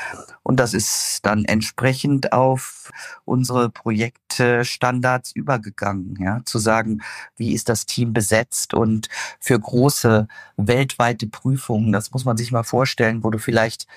Und 0.44 0.60
das 0.60 0.74
ist 0.74 1.20
dann 1.24 1.46
entsprechend 1.46 2.34
auf 2.34 2.92
unsere 3.26 3.70
Projektstandards 3.70 5.32
übergegangen, 5.34 6.16
ja, 6.20 6.42
zu 6.46 6.58
sagen, 6.60 7.02
wie 7.38 7.54
ist 7.54 7.70
das 7.70 7.86
Team 7.86 8.14
besetzt 8.14 8.74
und 8.74 9.10
für 9.40 9.60
große 9.60 10.28
weltweite 10.58 11.28
Prüfungen, 11.28 11.92
das 11.92 12.12
muss 12.12 12.26
man 12.26 12.38
sich 12.38 12.52
mal 12.52 12.64
vorstellen, 12.64 13.24
wo 13.24 13.30
du 13.30 13.38
vielleicht 13.38 13.88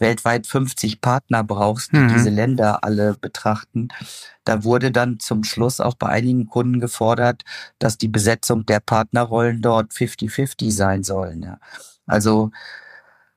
weltweit 0.00 0.46
50 0.46 1.00
Partner 1.00 1.44
brauchst, 1.44 1.92
die 1.92 1.98
mhm. 1.98 2.08
diese 2.08 2.30
Länder 2.30 2.84
alle 2.84 3.14
betrachten. 3.14 3.88
Da 4.44 4.64
wurde 4.64 4.90
dann 4.90 5.20
zum 5.20 5.44
Schluss 5.44 5.80
auch 5.80 5.94
bei 5.94 6.08
einigen 6.08 6.46
Kunden 6.46 6.80
gefordert, 6.80 7.42
dass 7.78 7.98
die 7.98 8.08
Besetzung 8.08 8.66
der 8.66 8.80
Partnerrollen 8.80 9.60
dort 9.60 9.92
50-50 9.92 10.72
sein 10.72 11.02
sollen. 11.02 11.42
Ja. 11.42 11.58
Also 12.06 12.50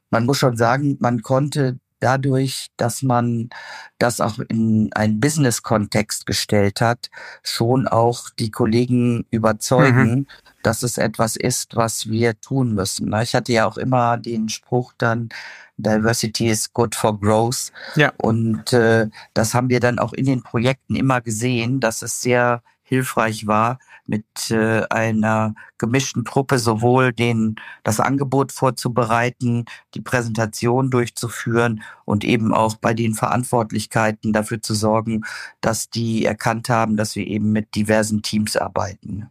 man 0.10 0.26
muss 0.26 0.38
schon 0.38 0.58
sagen, 0.58 0.98
man 1.00 1.22
konnte 1.22 1.80
dadurch, 2.04 2.68
dass 2.76 3.02
man 3.02 3.50
das 3.98 4.20
auch 4.20 4.40
in 4.50 4.90
einen 4.94 5.20
Business-Kontext 5.22 6.26
gestellt 6.26 6.82
hat, 6.82 7.10
schon 7.44 7.88
auch 7.88 8.30
die 8.30 8.52
Kollegen 8.52 9.26
überzeugen, 9.32 10.12
mhm. 10.12 10.28
dass 10.64 10.84
es 10.84 10.98
etwas 10.98 11.38
ist, 11.38 11.76
was 11.76 12.10
wir 12.10 12.40
tun 12.42 12.74
müssen. 12.76 13.14
Ich 13.22 13.36
hatte 13.36 13.54
ja 13.54 13.66
auch 13.66 13.78
immer 13.78 14.18
den 14.18 14.50
Spruch 14.50 14.94
dann, 14.98 15.30
Diversity 15.78 16.50
is 16.50 16.72
good 16.74 16.94
for 16.94 17.20
growth. 17.20 17.72
Ja. 17.96 18.12
Und 18.18 18.74
äh, 18.74 19.08
das 19.34 19.54
haben 19.54 19.70
wir 19.70 19.80
dann 19.80 19.98
auch 19.98 20.14
in 20.14 20.26
den 20.26 20.44
Projekten 20.44 20.96
immer 20.96 21.22
gesehen, 21.22 21.80
dass 21.80 22.02
es 22.02 22.22
sehr 22.22 22.62
hilfreich 22.84 23.48
war, 23.48 23.80
mit 24.06 24.52
äh, 24.52 24.84
einer 24.90 25.56
gemischten 25.78 26.26
Truppe 26.26 26.60
sowohl 26.60 27.14
den, 27.14 27.56
das 27.84 28.00
Angebot 28.00 28.52
vorzubereiten, 28.52 29.66
die 29.94 30.02
Präsentation 30.02 30.90
durchzuführen 30.90 31.84
und 32.06 32.24
eben 32.24 32.54
auch 32.54 32.76
bei 32.76 32.94
den 32.94 33.14
Verantwortlichkeiten 33.14 34.34
dafür 34.34 34.62
zu 34.62 34.74
sorgen, 34.74 35.24
dass 35.62 35.90
die 35.90 36.26
erkannt 36.26 36.70
haben, 36.70 36.98
dass 36.98 37.16
wir 37.16 37.26
eben 37.26 37.52
mit 37.52 37.76
diversen 37.76 38.22
Teams 38.22 38.58
arbeiten. 38.58 39.30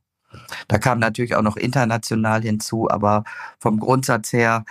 Da 0.68 0.78
kam 0.78 0.98
natürlich 0.98 1.34
auch 1.34 1.42
noch 1.42 1.56
international 1.56 2.42
hinzu, 2.42 2.90
aber 2.90 3.24
vom 3.58 3.78
Grundsatz 3.78 4.32
her 4.32 4.64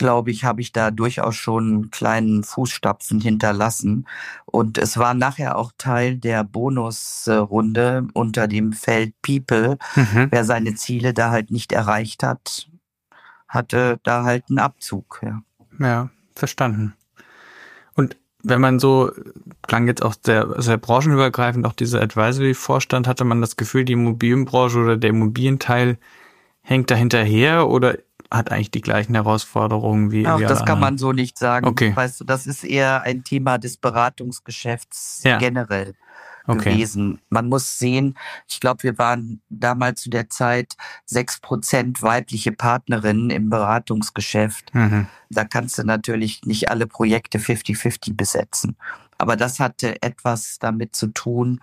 glaube 0.00 0.30
ich, 0.30 0.44
habe 0.44 0.62
ich 0.62 0.72
da 0.72 0.90
durchaus 0.90 1.36
schon 1.36 1.64
einen 1.64 1.90
kleinen 1.90 2.42
Fußstapfen 2.42 3.20
hinterlassen. 3.20 4.06
Und 4.46 4.78
es 4.78 4.96
war 4.96 5.12
nachher 5.12 5.58
auch 5.58 5.72
Teil 5.76 6.16
der 6.16 6.42
Bonusrunde 6.42 8.08
unter 8.14 8.48
dem 8.48 8.72
Feld 8.72 9.12
People. 9.20 9.76
Mhm. 9.94 10.28
Wer 10.30 10.44
seine 10.46 10.74
Ziele 10.74 11.12
da 11.12 11.30
halt 11.30 11.50
nicht 11.50 11.72
erreicht 11.72 12.22
hat, 12.22 12.70
hatte 13.46 14.00
da 14.02 14.24
halt 14.24 14.44
einen 14.48 14.58
Abzug. 14.58 15.20
Ja, 15.22 15.42
ja 15.78 16.08
verstanden. 16.34 16.94
Und 17.94 18.16
wenn 18.42 18.62
man 18.62 18.78
so, 18.78 19.12
klang 19.68 19.86
jetzt 19.86 20.02
auch 20.02 20.14
sehr, 20.24 20.62
sehr 20.62 20.78
branchenübergreifend, 20.78 21.66
auch 21.66 21.74
dieser 21.74 22.00
Advisory-Vorstand, 22.00 23.06
hatte 23.06 23.24
man 23.24 23.42
das 23.42 23.56
Gefühl, 23.56 23.84
die 23.84 23.92
Immobilienbranche 23.92 24.78
oder 24.78 24.96
der 24.96 25.10
Immobilienteil 25.10 25.98
hängt 26.62 26.90
da 26.90 26.94
hinterher 26.94 27.68
oder 27.68 27.98
hat 28.30 28.52
eigentlich 28.52 28.70
die 28.70 28.80
gleichen 28.80 29.14
Herausforderungen 29.14 30.10
wie. 30.12 30.26
Auch 30.26 30.40
das 30.40 30.64
kann 30.64 30.80
man 30.80 30.98
so 30.98 31.12
nicht 31.12 31.36
sagen. 31.36 31.66
Okay. 31.66 31.94
Weißt 31.94 32.20
du, 32.20 32.24
das 32.24 32.46
ist 32.46 32.64
eher 32.64 33.02
ein 33.02 33.24
Thema 33.24 33.58
des 33.58 33.76
Beratungsgeschäfts 33.76 35.22
ja. 35.24 35.38
generell 35.38 35.94
okay. 36.46 36.72
gewesen. 36.72 37.20
Man 37.28 37.48
muss 37.48 37.78
sehen, 37.78 38.16
ich 38.48 38.60
glaube, 38.60 38.82
wir 38.82 38.98
waren 38.98 39.40
damals 39.48 40.02
zu 40.02 40.10
der 40.10 40.28
Zeit 40.28 40.76
sechs 41.04 41.40
Prozent 41.40 42.02
weibliche 42.02 42.52
Partnerinnen 42.52 43.30
im 43.30 43.50
Beratungsgeschäft. 43.50 44.74
Mhm. 44.74 45.06
Da 45.30 45.44
kannst 45.44 45.78
du 45.78 45.84
natürlich 45.84 46.42
nicht 46.44 46.70
alle 46.70 46.86
Projekte 46.86 47.38
50-50 47.38 48.16
besetzen. 48.16 48.76
Aber 49.18 49.36
das 49.36 49.60
hatte 49.60 50.02
etwas 50.02 50.58
damit 50.58 50.96
zu 50.96 51.08
tun, 51.08 51.60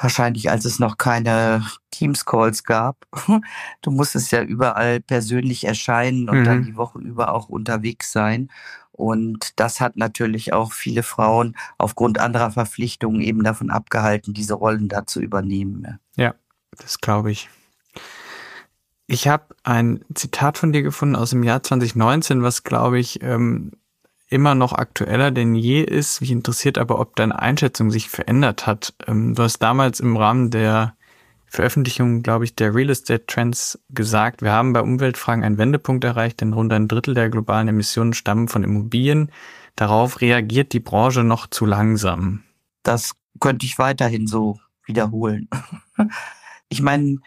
wahrscheinlich 0.00 0.50
als 0.50 0.64
es 0.64 0.78
noch 0.78 0.98
keine 0.98 1.64
Teams-Calls 1.90 2.64
gab. 2.64 3.06
Du 3.82 3.90
musstest 3.90 4.32
ja 4.32 4.42
überall 4.42 5.00
persönlich 5.00 5.64
erscheinen 5.64 6.28
und 6.28 6.40
mhm. 6.40 6.44
dann 6.44 6.64
die 6.64 6.76
Woche 6.76 6.98
über 6.98 7.32
auch 7.32 7.48
unterwegs 7.48 8.12
sein. 8.12 8.50
Und 8.92 9.60
das 9.60 9.80
hat 9.80 9.96
natürlich 9.96 10.52
auch 10.52 10.72
viele 10.72 11.02
Frauen 11.02 11.54
aufgrund 11.78 12.18
anderer 12.18 12.50
Verpflichtungen 12.50 13.20
eben 13.20 13.44
davon 13.44 13.70
abgehalten, 13.70 14.34
diese 14.34 14.54
Rollen 14.54 14.88
da 14.88 15.06
zu 15.06 15.20
übernehmen. 15.20 15.98
Ja, 16.16 16.34
das 16.78 17.00
glaube 17.00 17.30
ich. 17.30 17.48
Ich 19.06 19.28
habe 19.28 19.54
ein 19.62 20.04
Zitat 20.14 20.58
von 20.58 20.72
dir 20.72 20.82
gefunden 20.82 21.14
aus 21.14 21.30
dem 21.30 21.44
Jahr 21.44 21.62
2019, 21.62 22.42
was, 22.42 22.64
glaube 22.64 22.98
ich, 22.98 23.22
ähm, 23.22 23.72
immer 24.28 24.54
noch 24.54 24.72
aktueller 24.72 25.30
denn 25.30 25.54
je 25.54 25.82
ist. 25.82 26.20
Mich 26.20 26.30
interessiert 26.30 26.78
aber, 26.78 26.98
ob 26.98 27.16
deine 27.16 27.38
Einschätzung 27.38 27.90
sich 27.90 28.08
verändert 28.08 28.66
hat. 28.66 28.94
Ähm, 29.06 29.34
du 29.34 29.42
hast 29.42 29.58
damals 29.58 30.00
im 30.00 30.16
Rahmen 30.16 30.50
der 30.50 30.96
Veröffentlichung, 31.46 32.22
glaube 32.22 32.44
ich, 32.44 32.56
der 32.56 32.74
Real 32.74 32.90
Estate 32.90 33.24
Trends 33.26 33.78
gesagt, 33.90 34.42
wir 34.42 34.52
haben 34.52 34.72
bei 34.72 34.80
Umweltfragen 34.80 35.44
einen 35.44 35.58
Wendepunkt 35.58 36.04
erreicht, 36.04 36.40
denn 36.40 36.52
rund 36.52 36.72
ein 36.72 36.88
Drittel 36.88 37.14
der 37.14 37.30
globalen 37.30 37.68
Emissionen 37.68 38.14
stammen 38.14 38.48
von 38.48 38.64
Immobilien. 38.64 39.30
Darauf 39.76 40.20
reagiert 40.20 40.72
die 40.72 40.80
Branche 40.80 41.22
noch 41.22 41.46
zu 41.46 41.64
langsam. 41.64 42.42
Das 42.82 43.12
könnte 43.40 43.64
ich 43.64 43.78
weiterhin 43.78 44.26
so 44.26 44.58
wiederholen. 44.84 45.48
Ich 46.68 46.82
meine, 46.82 47.18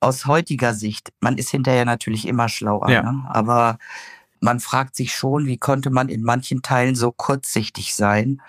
aus 0.00 0.24
heutiger 0.24 0.72
Sicht, 0.72 1.12
man 1.20 1.36
ist 1.36 1.50
hinterher 1.50 1.84
natürlich 1.84 2.26
immer 2.26 2.48
schlauer, 2.48 2.88
ja. 2.88 3.02
ne? 3.02 3.22
aber 3.28 3.78
man 4.40 4.60
fragt 4.60 4.96
sich 4.96 5.14
schon, 5.14 5.46
wie 5.46 5.58
konnte 5.58 5.90
man 5.90 6.08
in 6.08 6.22
manchen 6.22 6.62
Teilen 6.62 6.94
so 6.94 7.12
kurzsichtig 7.12 7.94
sein 7.94 8.40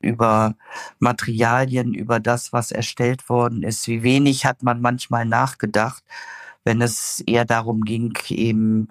über 0.00 0.56
Materialien, 0.98 1.94
über 1.94 2.20
das, 2.20 2.52
was 2.52 2.72
erstellt 2.72 3.28
worden 3.28 3.62
ist. 3.62 3.86
Wie 3.86 4.02
wenig 4.02 4.44
hat 4.44 4.62
man 4.62 4.80
manchmal 4.80 5.24
nachgedacht, 5.24 6.02
wenn 6.64 6.80
es 6.80 7.20
eher 7.26 7.44
darum 7.44 7.82
ging, 7.82 8.16
eben 8.28 8.88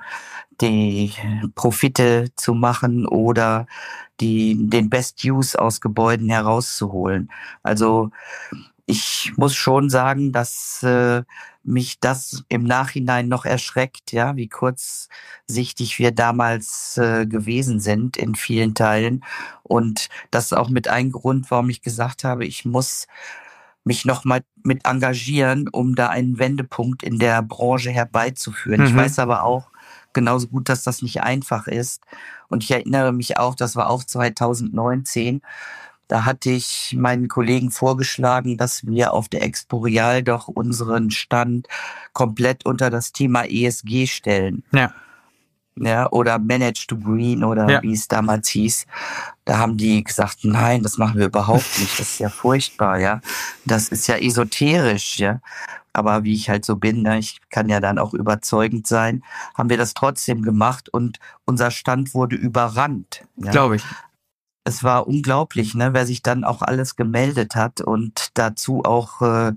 die 0.62 1.14
Profite 1.56 2.32
zu 2.36 2.54
machen 2.54 3.06
oder 3.06 3.66
die, 4.20 4.70
den 4.70 4.90
Best 4.90 5.24
Use 5.24 5.60
aus 5.60 5.82
Gebäuden 5.82 6.30
herauszuholen. 6.30 7.32
Also 7.64 8.12
ich 8.92 9.32
muss 9.38 9.56
schon 9.56 9.90
sagen, 9.90 10.34
dass 10.34 10.84
äh, 10.84 11.24
mich 11.64 12.00
das 12.02 12.44
im 12.50 12.64
Nachhinein 12.64 13.30
noch 13.30 13.46
erschreckt, 13.46 14.12
ja, 14.12 14.36
wie 14.36 14.50
kurzsichtig 14.50 15.98
wir 15.98 16.12
damals 16.12 16.98
äh, 16.98 17.26
gewesen 17.26 17.80
sind 17.80 18.18
in 18.18 18.36
vielen 18.36 18.76
Teilen. 18.76 19.24
Und 19.64 20.10
das 20.30 20.46
ist 20.46 20.54
auch 20.54 20.70
mit 20.70 20.90
ein 20.90 21.12
Grund, 21.12 21.50
warum 21.52 21.70
ich 21.70 21.82
gesagt 21.82 22.26
habe, 22.26 22.46
ich 22.46 22.66
muss 22.66 23.08
mich 23.86 24.04
noch 24.04 24.26
mal 24.26 24.42
mit 24.64 24.86
engagieren, 24.86 25.70
um 25.70 25.96
da 25.96 26.10
einen 26.10 26.38
Wendepunkt 26.38 27.02
in 27.02 27.18
der 27.18 27.42
Branche 27.42 27.92
herbeizuführen. 27.92 28.82
Mhm. 28.82 28.88
Ich 28.88 28.96
weiß 28.96 29.20
aber 29.20 29.44
auch 29.44 29.72
genauso 30.12 30.50
gut, 30.50 30.68
dass 30.68 30.84
das 30.84 31.02
nicht 31.02 31.22
einfach 31.22 31.68
ist. 31.68 32.04
Und 32.50 32.64
ich 32.64 32.72
erinnere 32.72 33.14
mich 33.14 33.38
auch, 33.38 33.56
das 33.56 33.78
war 33.78 33.90
auch 33.90 34.04
2019, 34.04 35.42
da 36.12 36.26
hatte 36.26 36.50
ich 36.50 36.94
meinen 37.00 37.30
Kollegen 37.30 37.72
vorgeschlagen, 37.72 38.58
dass 38.58 38.86
wir 38.86 39.14
auf 39.14 39.30
der 39.30 39.44
Exporeal 39.44 40.24
doch 40.24 40.50
unseren 40.50 41.10
Stand 41.10 41.70
komplett 42.12 42.66
unter 42.66 42.90
das 42.90 43.14
Thema 43.14 43.46
ESG 43.46 44.08
stellen. 44.08 44.66
Ja. 44.74 44.94
Ja, 45.78 46.12
oder 46.12 46.38
Manage 46.38 46.86
to 46.86 46.98
Green 46.98 47.46
oder 47.46 47.70
ja. 47.70 47.82
wie 47.82 47.94
es 47.94 48.10
damals 48.10 48.50
hieß. 48.50 48.88
Da 49.46 49.58
haben 49.58 49.78
die 49.78 50.04
gesagt, 50.04 50.40
nein, 50.44 50.84
das 50.84 50.98
machen 50.98 51.18
wir 51.18 51.28
überhaupt 51.28 51.80
nicht. 51.80 51.98
Das 51.98 52.10
ist 52.10 52.20
ja 52.20 52.28
furchtbar, 52.28 53.00
ja. 53.00 53.22
Das 53.64 53.88
ist 53.88 54.06
ja 54.08 54.18
esoterisch, 54.18 55.18
ja. 55.18 55.40
Aber 55.94 56.26
wie 56.26 56.34
ich 56.34 56.50
halt 56.50 56.66
so 56.66 56.76
bin, 56.76 57.04
ne, 57.04 57.20
ich 57.20 57.40
kann 57.50 57.70
ja 57.70 57.80
dann 57.80 58.00
auch 58.00 58.14
überzeugend 58.14 58.86
sein, 58.86 59.24
haben 59.56 59.70
wir 59.70 59.78
das 59.78 59.94
trotzdem 59.94 60.42
gemacht 60.42 60.90
und 60.90 61.20
unser 61.46 61.72
Stand 61.72 62.14
wurde 62.14 62.36
überrannt. 62.36 63.24
Ja? 63.38 63.52
Glaube 63.52 63.78
ich 63.78 63.84
es 64.64 64.84
war 64.84 65.08
unglaublich, 65.08 65.74
ne, 65.74 65.94
wer 65.94 66.06
sich 66.06 66.22
dann 66.22 66.44
auch 66.44 66.62
alles 66.62 66.96
gemeldet 66.96 67.56
hat 67.56 67.82
und 67.82 68.30
dazu 68.36 68.84
auch 68.84 69.22
äh, 69.22 69.54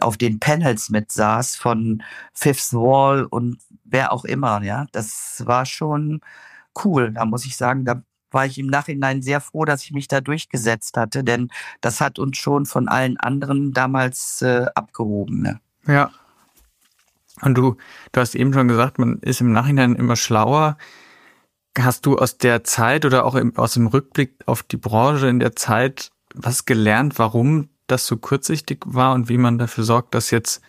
auf 0.00 0.16
den 0.16 0.40
Panels 0.40 0.90
mit 0.90 1.12
saß 1.12 1.56
von 1.56 2.02
Fifth 2.32 2.72
Wall 2.72 3.24
und 3.24 3.58
wer 3.84 4.12
auch 4.12 4.24
immer, 4.24 4.62
ja. 4.62 4.86
Das 4.92 5.42
war 5.46 5.66
schon 5.66 6.20
cool. 6.84 7.12
Da 7.12 7.24
muss 7.26 7.44
ich 7.44 7.56
sagen, 7.56 7.84
da 7.84 8.02
war 8.30 8.46
ich 8.46 8.58
im 8.58 8.68
Nachhinein 8.68 9.20
sehr 9.20 9.40
froh, 9.40 9.66
dass 9.66 9.84
ich 9.84 9.92
mich 9.92 10.08
da 10.08 10.22
durchgesetzt 10.22 10.96
hatte, 10.96 11.22
denn 11.22 11.50
das 11.82 12.00
hat 12.00 12.18
uns 12.18 12.38
schon 12.38 12.64
von 12.64 12.88
allen 12.88 13.18
anderen 13.18 13.72
damals 13.72 14.40
äh, 14.40 14.66
abgehoben. 14.74 15.42
Ne? 15.42 15.60
Ja. 15.86 16.10
Und 17.42 17.54
du, 17.54 17.76
du 18.12 18.20
hast 18.20 18.34
eben 18.34 18.52
schon 18.52 18.68
gesagt, 18.68 18.98
man 18.98 19.18
ist 19.18 19.40
im 19.40 19.52
Nachhinein 19.52 19.94
immer 19.96 20.16
schlauer. 20.16 20.78
Hast 21.78 22.04
du 22.04 22.18
aus 22.18 22.36
der 22.36 22.64
Zeit 22.64 23.04
oder 23.04 23.24
auch 23.24 23.34
im, 23.34 23.56
aus 23.56 23.74
dem 23.74 23.86
Rückblick 23.86 24.34
auf 24.46 24.62
die 24.62 24.76
Branche 24.76 25.28
in 25.28 25.40
der 25.40 25.56
Zeit 25.56 26.10
was 26.34 26.64
gelernt, 26.64 27.18
warum 27.18 27.68
das 27.86 28.06
so 28.06 28.16
kurzsichtig 28.16 28.82
war 28.86 29.14
und 29.14 29.28
wie 29.28 29.38
man 29.38 29.58
dafür 29.58 29.84
sorgt, 29.84 30.14
dass 30.14 30.30
jetzt 30.30 30.62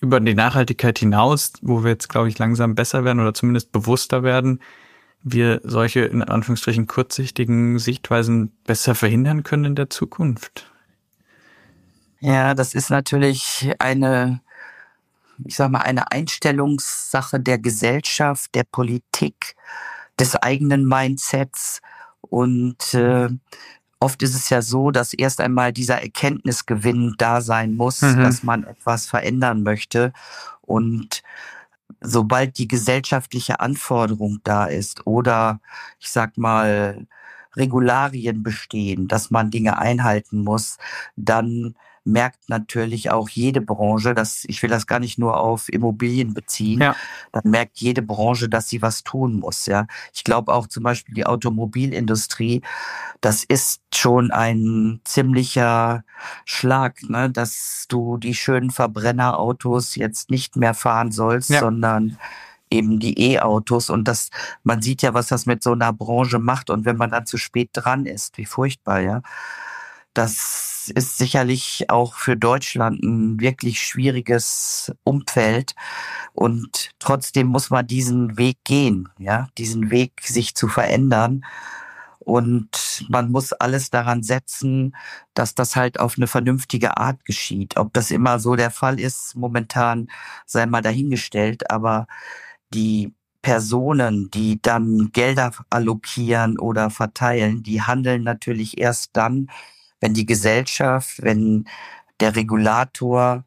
über 0.00 0.20
die 0.20 0.34
Nachhaltigkeit 0.34 0.98
hinaus, 0.98 1.52
wo 1.60 1.82
wir 1.82 1.90
jetzt, 1.90 2.08
glaube 2.08 2.28
ich, 2.28 2.38
langsam 2.38 2.74
besser 2.74 3.04
werden 3.04 3.20
oder 3.20 3.34
zumindest 3.34 3.72
bewusster 3.72 4.22
werden, 4.22 4.60
wir 5.22 5.60
solche 5.64 6.00
in 6.00 6.22
Anführungsstrichen 6.22 6.86
kurzsichtigen 6.86 7.78
Sichtweisen 7.78 8.52
besser 8.64 8.94
verhindern 8.94 9.42
können 9.42 9.64
in 9.64 9.74
der 9.74 9.90
Zukunft? 9.90 10.70
Ja, 12.20 12.54
das 12.54 12.74
ist 12.74 12.90
natürlich 12.90 13.70
eine, 13.78 14.40
ich 15.44 15.56
sag 15.56 15.70
mal, 15.70 15.80
eine 15.80 16.10
Einstellungssache 16.12 17.40
der 17.40 17.58
Gesellschaft, 17.58 18.54
der 18.54 18.64
Politik, 18.64 19.56
des 20.18 20.36
eigenen 20.36 20.86
Mindsets. 20.86 21.80
Und 22.20 22.94
äh, 22.94 23.28
oft 24.00 24.22
ist 24.22 24.34
es 24.34 24.50
ja 24.50 24.62
so, 24.62 24.90
dass 24.90 25.14
erst 25.14 25.40
einmal 25.40 25.72
dieser 25.72 26.02
Erkenntnisgewinn 26.02 27.14
da 27.18 27.40
sein 27.40 27.74
muss, 27.74 28.02
mhm. 28.02 28.18
dass 28.18 28.42
man 28.42 28.64
etwas 28.64 29.06
verändern 29.06 29.62
möchte. 29.62 30.12
Und 30.62 31.22
sobald 32.00 32.58
die 32.58 32.68
gesellschaftliche 32.68 33.60
Anforderung 33.60 34.40
da 34.44 34.66
ist 34.66 35.06
oder 35.06 35.60
ich 35.98 36.10
sag 36.10 36.36
mal 36.36 37.06
Regularien 37.56 38.42
bestehen, 38.42 39.08
dass 39.08 39.30
man 39.30 39.50
Dinge 39.50 39.78
einhalten 39.78 40.44
muss, 40.44 40.78
dann 41.16 41.74
merkt 42.08 42.48
natürlich 42.48 43.10
auch 43.10 43.28
jede 43.28 43.60
Branche, 43.60 44.14
dass 44.14 44.44
ich 44.46 44.62
will 44.62 44.70
das 44.70 44.86
gar 44.86 44.98
nicht 44.98 45.18
nur 45.18 45.38
auf 45.38 45.68
Immobilien 45.68 46.34
beziehen, 46.34 46.80
ja. 46.80 46.96
dann 47.32 47.42
merkt 47.44 47.78
jede 47.78 48.02
Branche, 48.02 48.48
dass 48.48 48.68
sie 48.68 48.82
was 48.82 49.04
tun 49.04 49.38
muss. 49.38 49.66
Ja, 49.66 49.86
ich 50.12 50.24
glaube 50.24 50.52
auch 50.52 50.66
zum 50.66 50.82
Beispiel 50.82 51.14
die 51.14 51.26
Automobilindustrie, 51.26 52.62
das 53.20 53.44
ist 53.44 53.82
schon 53.94 54.30
ein 54.30 55.00
ziemlicher 55.04 56.04
Schlag, 56.44 57.02
ne, 57.08 57.30
dass 57.30 57.86
du 57.88 58.16
die 58.16 58.34
schönen 58.34 58.70
Verbrennerautos 58.70 59.94
jetzt 59.94 60.30
nicht 60.30 60.56
mehr 60.56 60.74
fahren 60.74 61.12
sollst, 61.12 61.50
ja. 61.50 61.60
sondern 61.60 62.18
eben 62.70 62.98
die 62.98 63.32
E-Autos 63.32 63.90
und 63.90 64.08
das, 64.08 64.30
man 64.62 64.82
sieht 64.82 65.02
ja, 65.02 65.14
was 65.14 65.28
das 65.28 65.46
mit 65.46 65.62
so 65.62 65.72
einer 65.72 65.92
Branche 65.92 66.38
macht 66.38 66.70
und 66.70 66.84
wenn 66.84 66.96
man 66.96 67.10
dann 67.10 67.26
zu 67.26 67.38
spät 67.38 67.70
dran 67.72 68.06
ist, 68.06 68.36
wie 68.38 68.44
furchtbar, 68.44 69.00
ja. 69.00 69.22
Das 70.18 70.90
ist 70.96 71.16
sicherlich 71.16 71.90
auch 71.90 72.14
für 72.14 72.36
Deutschland 72.36 73.04
ein 73.04 73.38
wirklich 73.38 73.80
schwieriges 73.80 74.92
Umfeld. 75.04 75.76
Und 76.32 76.90
trotzdem 76.98 77.46
muss 77.46 77.70
man 77.70 77.86
diesen 77.86 78.36
Weg 78.36 78.58
gehen, 78.64 79.08
ja, 79.20 79.46
diesen 79.58 79.92
Weg 79.92 80.22
sich 80.24 80.56
zu 80.56 80.66
verändern. 80.66 81.44
Und 82.18 83.06
man 83.08 83.30
muss 83.30 83.52
alles 83.52 83.90
daran 83.90 84.24
setzen, 84.24 84.96
dass 85.34 85.54
das 85.54 85.76
halt 85.76 86.00
auf 86.00 86.16
eine 86.16 86.26
vernünftige 86.26 86.96
Art 86.96 87.24
geschieht. 87.24 87.76
Ob 87.76 87.92
das 87.94 88.10
immer 88.10 88.40
so 88.40 88.56
der 88.56 88.72
Fall 88.72 88.98
ist, 88.98 89.36
momentan 89.36 90.08
sei 90.46 90.66
mal 90.66 90.82
dahingestellt. 90.82 91.70
Aber 91.70 92.08
die 92.74 93.14
Personen, 93.40 94.32
die 94.32 94.60
dann 94.60 95.10
Gelder 95.12 95.52
allokieren 95.70 96.58
oder 96.58 96.90
verteilen, 96.90 97.62
die 97.62 97.82
handeln 97.82 98.24
natürlich 98.24 98.78
erst 98.78 99.10
dann, 99.12 99.48
wenn 100.00 100.14
die 100.14 100.26
Gesellschaft, 100.26 101.22
wenn 101.22 101.66
der 102.20 102.36
Regulator 102.36 103.44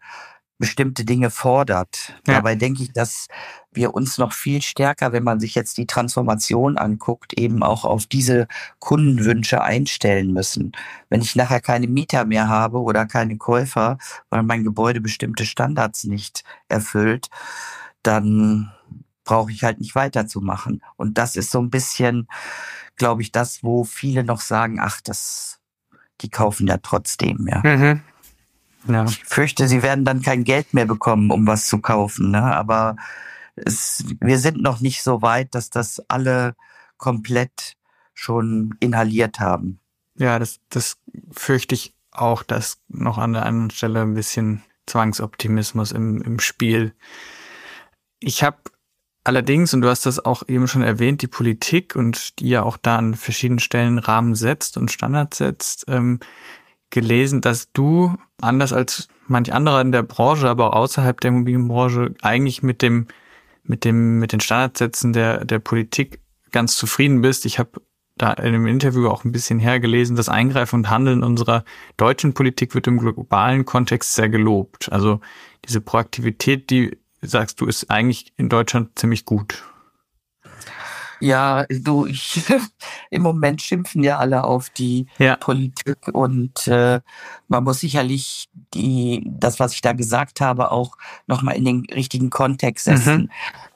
bestimmte 0.61 1.03
Dinge 1.03 1.29
fordert. 1.29 2.13
Ja. 2.27 2.35
Dabei 2.35 2.55
denke 2.55 2.83
ich, 2.83 2.93
dass 2.93 3.27
wir 3.73 3.93
uns 3.93 4.17
noch 4.17 4.31
viel 4.31 4.61
stärker, 4.61 5.11
wenn 5.11 5.23
man 5.23 5.39
sich 5.39 5.55
jetzt 5.55 5.77
die 5.77 5.87
Transformation 5.87 6.77
anguckt, 6.77 7.33
eben 7.33 7.63
auch 7.63 7.83
auf 7.83 8.05
diese 8.05 8.47
Kundenwünsche 8.79 9.61
einstellen 9.61 10.31
müssen. 10.31 10.71
Wenn 11.09 11.21
ich 11.21 11.35
nachher 11.35 11.61
keine 11.61 11.87
Mieter 11.87 12.25
mehr 12.25 12.47
habe 12.47 12.79
oder 12.79 13.05
keine 13.05 13.37
Käufer, 13.37 13.97
weil 14.29 14.43
mein 14.43 14.63
Gebäude 14.63 15.01
bestimmte 15.01 15.45
Standards 15.45 16.03
nicht 16.03 16.43
erfüllt, 16.69 17.29
dann 18.03 18.71
brauche 19.23 19.51
ich 19.51 19.63
halt 19.63 19.79
nicht 19.79 19.95
weiterzumachen. 19.95 20.83
Und 20.95 21.17
das 21.17 21.35
ist 21.35 21.51
so 21.51 21.59
ein 21.59 21.69
bisschen, 21.69 22.27
glaube 22.97 23.21
ich, 23.21 23.31
das, 23.31 23.63
wo 23.63 23.83
viele 23.83 24.23
noch 24.23 24.41
sagen, 24.41 24.79
ach, 24.79 25.01
das 25.01 25.60
die 26.21 26.29
kaufen 26.29 26.67
ja 26.67 26.77
trotzdem, 26.77 27.47
ja. 27.47 27.61
Mhm. 27.63 28.01
ja. 28.87 29.05
Ich 29.05 29.23
fürchte, 29.23 29.67
sie 29.67 29.83
werden 29.83 30.05
dann 30.05 30.21
kein 30.21 30.43
Geld 30.43 30.73
mehr 30.73 30.85
bekommen, 30.85 31.31
um 31.31 31.47
was 31.47 31.67
zu 31.67 31.79
kaufen, 31.79 32.31
ne? 32.31 32.41
aber 32.41 32.95
es, 33.55 34.03
wir 34.19 34.39
sind 34.39 34.61
noch 34.61 34.79
nicht 34.79 35.03
so 35.03 35.21
weit, 35.21 35.55
dass 35.55 35.69
das 35.69 36.01
alle 36.07 36.55
komplett 36.97 37.75
schon 38.13 38.75
inhaliert 38.79 39.39
haben. 39.39 39.79
Ja, 40.15 40.39
das, 40.39 40.59
das 40.69 40.97
fürchte 41.31 41.75
ich 41.75 41.95
auch, 42.11 42.43
dass 42.43 42.79
noch 42.87 43.17
an 43.17 43.33
der 43.33 43.45
anderen 43.45 43.71
Stelle 43.71 44.01
ein 44.01 44.13
bisschen 44.13 44.63
Zwangsoptimismus 44.85 45.91
im, 45.91 46.21
im 46.21 46.39
Spiel. 46.39 46.93
Ich 48.19 48.43
habe 48.43 48.57
Allerdings, 49.23 49.73
und 49.73 49.81
du 49.81 49.89
hast 49.89 50.05
das 50.05 50.23
auch 50.23 50.47
eben 50.47 50.67
schon 50.67 50.81
erwähnt, 50.81 51.21
die 51.21 51.27
Politik 51.27 51.95
und 51.95 52.39
die 52.39 52.49
ja 52.49 52.63
auch 52.63 52.77
da 52.77 52.97
an 52.97 53.13
verschiedenen 53.13 53.59
Stellen 53.59 53.99
Rahmen 53.99 54.33
setzt 54.33 54.77
und 54.77 54.91
Standards 54.91 55.37
setzt, 55.37 55.85
ähm, 55.87 56.19
gelesen, 56.89 57.41
dass 57.41 57.71
du, 57.71 58.15
anders 58.41 58.73
als 58.73 59.07
manch 59.27 59.53
anderer 59.53 59.81
in 59.81 59.91
der 59.91 60.03
Branche, 60.03 60.49
aber 60.49 60.73
auch 60.73 60.81
außerhalb 60.81 61.19
der 61.21 61.29
Immobilienbranche, 61.29 62.15
eigentlich 62.21 62.63
mit 62.63 62.81
dem, 62.81 63.07
mit 63.63 63.85
dem, 63.85 64.19
mit 64.19 64.33
den 64.33 64.39
Standardsätzen 64.39 65.13
der, 65.13 65.45
der 65.45 65.59
Politik 65.59 66.19
ganz 66.51 66.75
zufrieden 66.75 67.21
bist. 67.21 67.45
Ich 67.45 67.59
habe 67.59 67.81
da 68.17 68.33
in 68.33 68.45
einem 68.45 68.67
Interview 68.67 69.07
auch 69.07 69.23
ein 69.23 69.31
bisschen 69.31 69.59
hergelesen, 69.59 70.15
das 70.15 70.29
Eingreifen 70.29 70.77
und 70.77 70.89
Handeln 70.89 71.23
unserer 71.23 71.63
deutschen 71.95 72.33
Politik 72.33 72.75
wird 72.75 72.87
im 72.87 72.97
globalen 72.97 73.65
Kontext 73.65 74.15
sehr 74.15 74.29
gelobt. 74.29 74.91
Also 74.91 75.21
diese 75.65 75.79
Proaktivität, 75.79 76.69
die 76.69 76.97
sagst 77.21 77.61
du, 77.61 77.65
ist 77.65 77.89
eigentlich 77.89 78.33
in 78.37 78.49
Deutschland 78.49 78.97
ziemlich 78.97 79.25
gut. 79.25 79.63
Ja, 81.21 81.65
du, 81.69 82.07
ich, 82.07 82.43
im 83.11 83.21
Moment 83.21 83.61
schimpfen 83.61 84.03
ja 84.03 84.17
alle 84.17 84.43
auf 84.43 84.71
die 84.71 85.05
ja. 85.19 85.35
Politik 85.35 86.07
und 86.11 86.67
äh, 86.67 86.99
man 87.47 87.63
muss 87.63 87.81
sicherlich 87.81 88.49
die, 88.73 89.23
das, 89.25 89.59
was 89.59 89.73
ich 89.73 89.81
da 89.81 89.93
gesagt 89.93 90.41
habe, 90.41 90.71
auch 90.71 90.97
nochmal 91.27 91.55
in 91.55 91.65
den 91.65 91.85
richtigen 91.93 92.31
Kontext 92.31 92.85
setzen. 92.85 93.21
Mhm. 93.21 93.29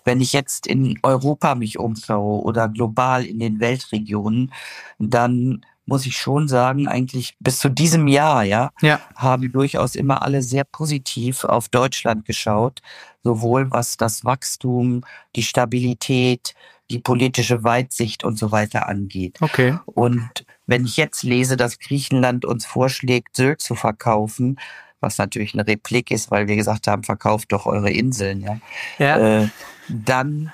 Wenn 0.04 0.22
ich 0.22 0.34
jetzt 0.34 0.66
in 0.66 1.00
Europa 1.04 1.54
mich 1.54 1.78
umschaue 1.78 2.42
oder 2.42 2.68
global 2.68 3.24
in 3.24 3.40
den 3.40 3.60
Weltregionen, 3.60 4.52
dann 4.98 5.64
muss 5.86 6.08
ich 6.08 6.18
schon 6.18 6.48
sagen, 6.48 6.88
eigentlich 6.88 7.38
bis 7.40 7.60
zu 7.60 7.70
diesem 7.70 8.08
Jahr, 8.08 8.44
ja, 8.44 8.72
ja, 8.82 9.00
haben 9.16 9.52
durchaus 9.52 9.94
immer 9.94 10.24
alle 10.24 10.42
sehr 10.42 10.64
positiv 10.64 11.44
auf 11.44 11.70
Deutschland 11.70 12.26
geschaut, 12.26 12.82
sowohl 13.26 13.72
was 13.72 13.98
das 13.98 14.24
Wachstum, 14.24 15.02
die 15.36 15.42
Stabilität, 15.42 16.54
die 16.92 17.00
politische 17.00 17.64
Weitsicht 17.64 18.24
und 18.24 18.38
so 18.38 18.52
weiter 18.52 18.88
angeht. 18.88 19.38
Okay. 19.42 19.80
Und 19.86 20.46
wenn 20.68 20.86
ich 20.86 20.96
jetzt 20.96 21.24
lese, 21.24 21.58
dass 21.58 21.80
Griechenland 21.80 22.46
uns 22.46 22.68
vorschlägt, 22.68 23.36
Sylt 23.36 23.62
zu 23.62 23.74
verkaufen, 23.74 24.60
was 25.00 25.18
natürlich 25.18 25.56
eine 25.56 25.68
Replik 25.68 26.12
ist, 26.12 26.30
weil 26.30 26.48
wir 26.48 26.56
gesagt 26.56 26.88
haben, 26.88 27.04
verkauft 27.04 27.52
doch 27.52 27.66
eure 27.66 27.90
Inseln, 27.90 28.42
ja. 28.42 28.60
ja. 29.00 29.42
Äh, 29.42 29.50
dann 29.90 30.52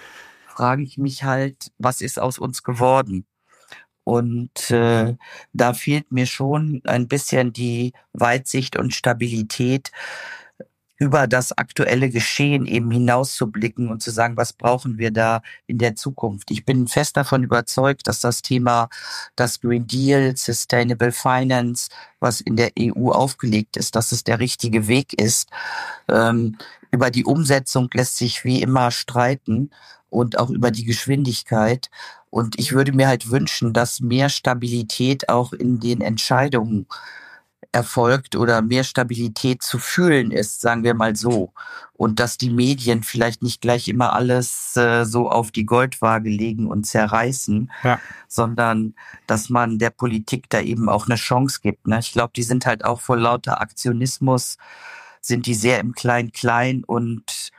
frage 0.48 0.84
ich 0.84 0.98
mich 0.98 1.26
halt, 1.26 1.72
was 1.78 2.00
ist 2.00 2.20
aus 2.20 2.40
uns 2.40 2.64
geworden? 2.64 3.26
Und 4.06 4.72
äh, 4.72 5.16
da 5.52 5.74
fehlt 5.74 6.12
mir 6.12 6.26
schon 6.26 6.82
ein 6.86 7.10
bisschen 7.10 7.52
die 7.52 7.92
Weitsicht 8.14 8.78
und 8.78 8.94
Stabilität, 8.94 9.92
über 11.02 11.26
das 11.26 11.52
aktuelle 11.58 12.12
Geschehen 12.12 12.68
eben 12.68 12.92
hinauszublicken 12.92 13.90
und 13.90 14.04
zu 14.04 14.12
sagen, 14.12 14.38
was 14.38 14.54
brauchen 14.54 15.00
wir 15.00 15.10
da 15.10 15.42
in 15.66 15.80
der 15.80 15.96
Zukunft. 15.96 16.52
Ich 16.52 16.64
bin 16.64 16.88
fest 16.88 17.18
davon 17.18 17.42
überzeugt, 17.42 18.06
dass 18.06 18.20
das 18.20 18.44
Thema, 18.44 18.88
das 19.36 19.60
Green 19.62 19.88
Deal, 19.88 20.38
Sustainable 20.38 21.12
Finance, 21.12 21.90
was 22.20 22.40
in 22.40 22.56
der 22.56 22.70
EU 22.80 23.10
aufgelegt 23.10 23.78
ist, 23.78 23.96
dass 23.96 24.12
es 24.12 24.24
der 24.24 24.40
richtige 24.40 24.88
Weg 24.88 25.20
ist. 25.20 25.50
Ähm, 26.08 26.60
über 26.92 27.10
die 27.10 27.26
Umsetzung 27.26 27.90
lässt 27.96 28.18
sich 28.18 28.46
wie 28.46 28.62
immer 28.62 28.92
streiten 28.92 29.72
und 30.12 30.38
auch 30.38 30.52
über 30.52 30.70
die 30.70 30.86
Geschwindigkeit. 30.86 31.90
Und 32.30 32.60
ich 32.60 32.74
würde 32.74 32.92
mir 32.92 33.08
halt 33.08 33.32
wünschen, 33.32 33.74
dass 33.74 34.02
mehr 34.02 34.30
Stabilität 34.30 35.30
auch 35.30 35.52
in 35.52 35.80
den 35.80 36.02
Entscheidungen 36.02 36.86
erfolgt 37.72 38.36
oder 38.36 38.62
mehr 38.62 38.84
Stabilität 38.84 39.64
zu 39.64 39.80
fühlen 39.80 40.32
ist, 40.32 40.62
sagen 40.62 40.84
wir 40.84 40.94
mal 40.94 41.16
so. 41.16 41.54
Und 41.94 42.20
dass 42.20 42.38
die 42.38 42.50
Medien 42.50 43.04
vielleicht 43.04 43.44
nicht 43.44 43.62
gleich 43.62 43.88
immer 43.88 44.14
alles 44.14 44.76
äh, 44.76 45.06
so 45.06 45.30
auf 45.30 45.52
die 45.52 45.66
Goldwaage 45.66 46.30
legen 46.30 46.68
und 46.68 46.86
zerreißen, 46.86 47.72
ja. 47.84 48.00
sondern 48.28 48.96
dass 49.28 49.50
man 49.50 49.80
der 49.80 49.92
Politik 49.92 50.50
da 50.50 50.60
eben 50.60 50.90
auch 50.90 51.06
eine 51.06 51.16
Chance 51.16 51.60
gibt. 51.62 51.88
Ne? 51.88 52.00
Ich 52.00 52.12
glaube, 52.12 52.34
die 52.36 52.44
sind 52.44 52.66
halt 52.66 52.84
auch 52.84 53.00
vor 53.00 53.18
lauter 53.18 53.62
Aktionismus, 53.62 54.58
sind 55.22 55.46
die 55.46 55.54
sehr 55.54 55.80
im 55.80 55.94
Klein-Klein 55.94 56.84
und 56.84 57.52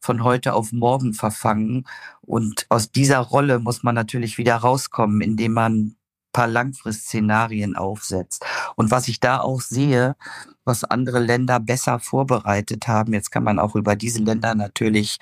von 0.00 0.22
heute 0.22 0.54
auf 0.54 0.72
morgen 0.72 1.12
verfangen. 1.12 1.84
Und 2.22 2.66
aus 2.70 2.90
dieser 2.90 3.18
Rolle 3.18 3.58
muss 3.58 3.82
man 3.82 3.94
natürlich 3.94 4.38
wieder 4.38 4.56
rauskommen, 4.56 5.20
indem 5.20 5.52
man 5.52 5.96
paar 6.32 6.46
Langfristszenarien 6.46 7.76
aufsetzt. 7.76 8.44
Und 8.76 8.90
was 8.90 9.08
ich 9.08 9.20
da 9.20 9.40
auch 9.40 9.60
sehe, 9.60 10.16
was 10.64 10.84
andere 10.84 11.20
Länder 11.20 11.60
besser 11.60 11.98
vorbereitet 11.98 12.88
haben, 12.88 13.12
jetzt 13.12 13.30
kann 13.30 13.44
man 13.44 13.58
auch 13.58 13.74
über 13.74 13.96
diese 13.96 14.22
Länder 14.22 14.54
natürlich 14.54 15.18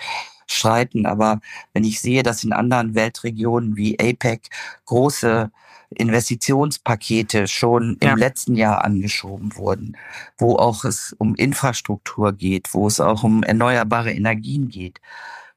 streiten, 0.48 1.06
aber 1.06 1.40
wenn 1.72 1.84
ich 1.84 2.00
sehe, 2.00 2.22
dass 2.22 2.44
in 2.44 2.52
anderen 2.52 2.94
Weltregionen 2.94 3.76
wie 3.76 3.98
APEC 3.98 4.48
große 4.84 5.50
Investitionspakete 5.90 7.46
schon 7.46 7.96
ja. 8.02 8.12
im 8.12 8.18
letzten 8.18 8.56
Jahr 8.56 8.84
angeschoben 8.84 9.56
wurden, 9.56 9.96
wo 10.38 10.56
auch 10.56 10.84
es 10.84 11.14
um 11.18 11.34
Infrastruktur 11.34 12.32
geht, 12.32 12.74
wo 12.74 12.86
es 12.86 13.00
auch 13.00 13.22
um 13.22 13.42
erneuerbare 13.42 14.12
Energien 14.12 14.68
geht, 14.68 15.00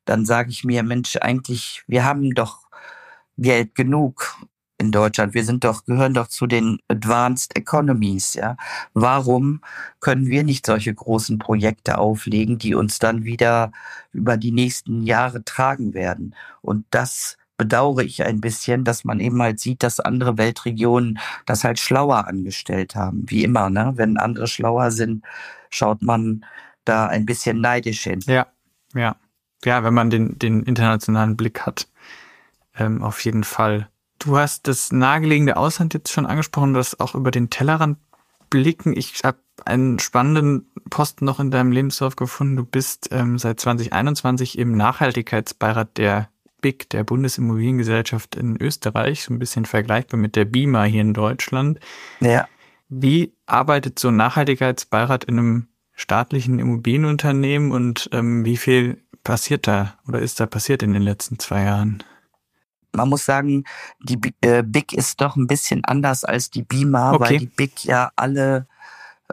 dann 0.05 0.25
sage 0.25 0.49
ich 0.49 0.63
mir, 0.63 0.83
Mensch, 0.83 1.17
eigentlich, 1.17 1.83
wir 1.87 2.05
haben 2.05 2.31
doch 2.31 2.67
Geld 3.37 3.75
genug 3.75 4.37
in 4.79 4.91
Deutschland. 4.91 5.33
Wir 5.33 5.43
sind 5.43 5.63
doch, 5.63 5.85
gehören 5.85 6.13
doch 6.13 6.27
zu 6.27 6.47
den 6.47 6.79
Advanced 6.87 7.55
Economies, 7.55 8.33
ja. 8.33 8.57
Warum 8.93 9.61
können 9.99 10.27
wir 10.27 10.43
nicht 10.43 10.65
solche 10.65 10.93
großen 10.93 11.37
Projekte 11.37 11.97
auflegen, 11.97 12.57
die 12.57 12.73
uns 12.73 12.97
dann 12.97 13.25
wieder 13.25 13.71
über 14.13 14.37
die 14.37 14.51
nächsten 14.51 15.03
Jahre 15.03 15.43
tragen 15.43 15.93
werden? 15.93 16.33
Und 16.61 16.85
das 16.91 17.37
bedauere 17.57 18.03
ich 18.03 18.23
ein 18.23 18.39
bisschen, 18.39 18.85
dass 18.85 19.03
man 19.03 19.19
eben 19.19 19.41
halt 19.41 19.59
sieht, 19.59 19.83
dass 19.83 19.99
andere 19.99 20.37
Weltregionen 20.37 21.19
das 21.45 21.63
halt 21.63 21.77
schlauer 21.77 22.25
angestellt 22.27 22.95
haben. 22.95 23.25
Wie 23.27 23.43
immer, 23.43 23.69
ne? 23.69 23.93
Wenn 23.95 24.17
andere 24.17 24.47
schlauer 24.47 24.91
sind, 24.91 25.25
schaut 25.69 26.01
man 26.01 26.45
da 26.85 27.07
ein 27.07 27.25
bisschen 27.25 27.59
neidisch 27.59 28.03
hin. 28.03 28.21
Ja, 28.25 28.47
ja. 28.95 29.17
Ja, 29.65 29.83
wenn 29.83 29.93
man 29.93 30.09
den, 30.09 30.39
den 30.39 30.63
internationalen 30.63 31.35
Blick 31.35 31.65
hat. 31.65 31.89
Ähm, 32.75 33.03
auf 33.03 33.23
jeden 33.25 33.43
Fall. 33.43 33.89
Du 34.19 34.37
hast 34.37 34.67
das 34.67 34.91
nahegelegene 34.91 35.57
Ausland 35.57 35.93
jetzt 35.93 36.11
schon 36.11 36.25
angesprochen, 36.25 36.73
das 36.73 36.99
auch 36.99 37.15
über 37.15 37.31
den 37.31 37.49
Tellerrand 37.49 37.97
blicken. 38.49 38.95
Ich 38.95 39.21
habe 39.23 39.39
einen 39.65 39.99
spannenden 39.99 40.69
Posten 40.89 41.25
noch 41.25 41.39
in 41.39 41.51
deinem 41.51 41.71
Lebenslauf 41.71 42.15
gefunden. 42.15 42.57
Du 42.57 42.65
bist 42.65 43.09
ähm, 43.11 43.37
seit 43.37 43.59
2021 43.59 44.57
im 44.57 44.75
Nachhaltigkeitsbeirat 44.75 45.97
der 45.97 46.29
BIC, 46.61 46.89
der 46.89 47.03
Bundesimmobiliengesellschaft 47.05 48.35
in 48.35 48.61
Österreich, 48.61 49.23
so 49.23 49.33
ein 49.33 49.39
bisschen 49.39 49.65
vergleichbar 49.65 50.19
mit 50.19 50.35
der 50.35 50.45
BIMA 50.45 50.83
hier 50.83 51.01
in 51.01 51.13
Deutschland. 51.13 51.79
Ja. 52.19 52.47
Wie 52.89 53.33
arbeitet 53.45 53.99
so 53.99 54.09
ein 54.09 54.17
Nachhaltigkeitsbeirat 54.17 55.23
in 55.23 55.39
einem 55.39 55.67
staatlichen 55.93 56.59
Immobilienunternehmen 56.59 57.71
und 57.71 58.09
ähm, 58.11 58.43
wie 58.43 58.57
viel 58.57 59.03
passiert 59.23 59.67
da 59.67 59.95
oder 60.07 60.19
ist 60.19 60.39
da 60.39 60.45
passiert 60.45 60.83
in 60.83 60.93
den 60.93 61.03
letzten 61.03 61.39
zwei 61.39 61.63
Jahren? 61.63 62.03
Man 62.93 63.09
muss 63.09 63.25
sagen, 63.25 63.63
die 64.01 64.19
äh, 64.41 64.63
Big 64.63 64.93
ist 64.93 65.21
doch 65.21 65.35
ein 65.35 65.47
bisschen 65.47 65.85
anders 65.85 66.23
als 66.23 66.49
die 66.49 66.63
Bima, 66.63 67.13
okay. 67.13 67.19
weil 67.23 67.37
die 67.39 67.45
Big 67.47 67.85
ja 67.85 68.11
alle 68.15 68.67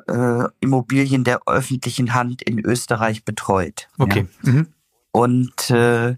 äh, 0.08 0.44
Immobilien 0.60 1.24
der 1.24 1.40
öffentlichen 1.46 2.14
Hand 2.14 2.42
in 2.42 2.58
Österreich 2.58 3.24
betreut. 3.24 3.88
Okay. 3.98 4.26
Ja. 4.42 4.52
Mhm. 4.52 4.66
Und 5.10 5.70
äh, 5.70 6.16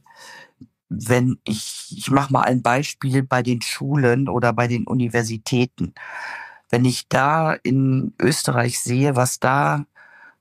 wenn 0.88 1.38
ich, 1.44 1.94
ich 1.96 2.10
mache 2.10 2.32
mal 2.32 2.42
ein 2.42 2.62
Beispiel 2.62 3.22
bei 3.22 3.42
den 3.42 3.60
Schulen 3.60 4.28
oder 4.28 4.52
bei 4.52 4.66
den 4.66 4.86
Universitäten. 4.86 5.94
Wenn 6.70 6.84
ich 6.84 7.08
da 7.08 7.52
in 7.52 8.14
Österreich 8.20 8.80
sehe, 8.80 9.16
was 9.16 9.38
da 9.38 9.86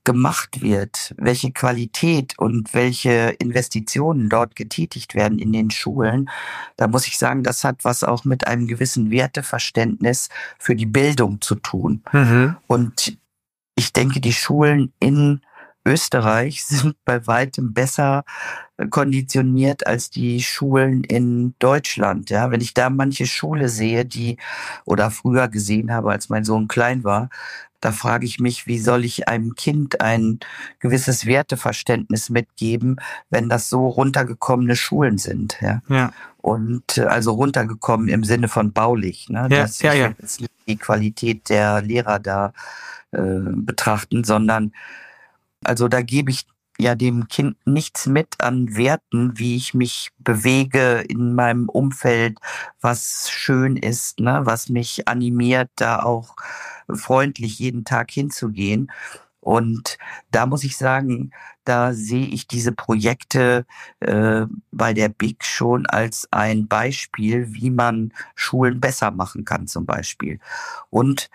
gemacht 0.08 0.62
wird, 0.62 1.14
welche 1.18 1.52
Qualität 1.52 2.40
und 2.40 2.74
welche 2.74 3.36
Investitionen 3.40 4.30
dort 4.30 4.56
getätigt 4.56 5.16
werden 5.16 5.38
in 5.38 5.52
den 5.52 5.70
Schulen, 5.70 6.30
da 6.78 6.88
muss 6.88 7.08
ich 7.08 7.18
sagen, 7.18 7.44
das 7.44 7.66
hat 7.66 7.84
was 7.84 8.06
auch 8.06 8.24
mit 8.24 8.48
einem 8.48 8.68
gewissen 8.68 9.12
Werteverständnis 9.12 10.30
für 10.58 10.78
die 10.78 10.86
Bildung 10.86 11.42
zu 11.42 11.56
tun. 11.56 12.04
Mhm. 12.14 12.56
Und 12.68 13.18
ich 13.76 13.92
denke, 13.92 14.22
die 14.22 14.32
Schulen 14.32 14.94
in 15.02 15.42
Österreich 15.88 16.64
sind 16.66 16.96
bei 17.06 17.26
weitem 17.26 17.74
besser 17.74 18.24
konditioniert 18.92 19.88
als 19.88 20.12
die 20.12 20.44
Schulen 20.44 21.04
in 21.04 21.56
Deutschland. 21.58 22.30
Ja, 22.30 22.52
wenn 22.52 22.62
ich 22.62 22.76
da 22.76 22.92
manche 22.92 23.26
Schule 23.26 23.70
sehe, 23.70 24.06
die 24.06 24.38
oder 24.86 25.10
früher 25.10 25.48
gesehen 25.48 25.92
habe, 25.92 26.12
als 26.12 26.30
mein 26.30 26.44
Sohn 26.44 26.68
klein 26.68 27.04
war, 27.04 27.30
da 27.80 27.92
frage 27.92 28.26
ich 28.26 28.40
mich, 28.40 28.68
wie 28.68 28.80
soll 28.80 29.06
ich 29.06 29.28
einem 29.28 29.56
Kind 29.56 30.02
ein 30.02 30.40
gewisses 30.80 31.26
Werteverständnis 31.26 32.30
mitgeben, 32.30 32.98
wenn 33.30 33.50
das 33.50 33.70
so 33.70 33.88
runtergekommene 33.88 34.76
Schulen 34.76 35.18
sind. 35.18 35.58
Ja. 35.62 35.82
ja. 35.88 36.12
Und 36.38 36.98
äh, 36.98 37.04
also 37.04 37.34
runtergekommen 37.34 38.08
im 38.08 38.24
Sinne 38.24 38.48
von 38.48 38.74
baulich, 38.74 39.30
ne? 39.30 39.48
Ja, 39.52 39.62
dass 39.62 39.82
ja, 39.82 39.94
ja. 39.94 40.14
die 40.68 40.78
Qualität 40.78 41.50
der 41.50 41.82
Lehrer 41.82 42.20
da 42.20 42.54
äh, 43.12 43.20
betrachten, 43.20 44.24
sondern 44.24 44.72
also 45.64 45.88
da 45.88 46.02
gebe 46.02 46.32
ich 46.32 46.48
ja 46.78 46.96
dem 46.96 47.28
Kind 47.28 47.58
nichts 47.66 48.06
mit 48.06 48.42
an 48.42 48.76
Werten, 48.76 49.38
wie 49.38 49.56
ich 49.56 49.74
mich 49.74 50.12
bewege 50.20 51.04
in 51.08 51.34
meinem 51.34 51.70
Umfeld, 51.70 52.40
was 52.82 53.30
schön 53.30 53.78
ist, 53.78 54.20
ne, 54.20 54.42
was 54.44 54.70
mich 54.70 55.08
animiert, 55.08 55.70
da 55.76 56.04
auch 56.04 56.36
freundlich 56.94 57.60
jeden 57.60 57.84
Tag 57.84 58.12
hinzugehen. 58.12 58.92
Und 59.40 59.98
da 60.32 60.46
muss 60.46 60.64
ich 60.64 60.78
sagen, 60.78 61.32
da 61.64 61.94
sehe 61.94 62.28
ich 62.28 62.48
diese 62.48 62.74
Projekte 62.74 63.66
äh, 64.02 64.46
bei 64.72 64.94
der 64.94 65.10
BIC 65.10 65.44
schon 65.44 65.86
als 65.86 66.28
ein 66.32 66.68
Beispiel, 66.68 67.54
wie 67.54 67.70
man 67.70 68.14
Schulen 68.36 68.82
besser 68.82 69.12
machen 69.12 69.46
kann 69.46 69.68
zum 69.68 69.86
Beispiel. 69.86 70.40
Und 70.90 71.30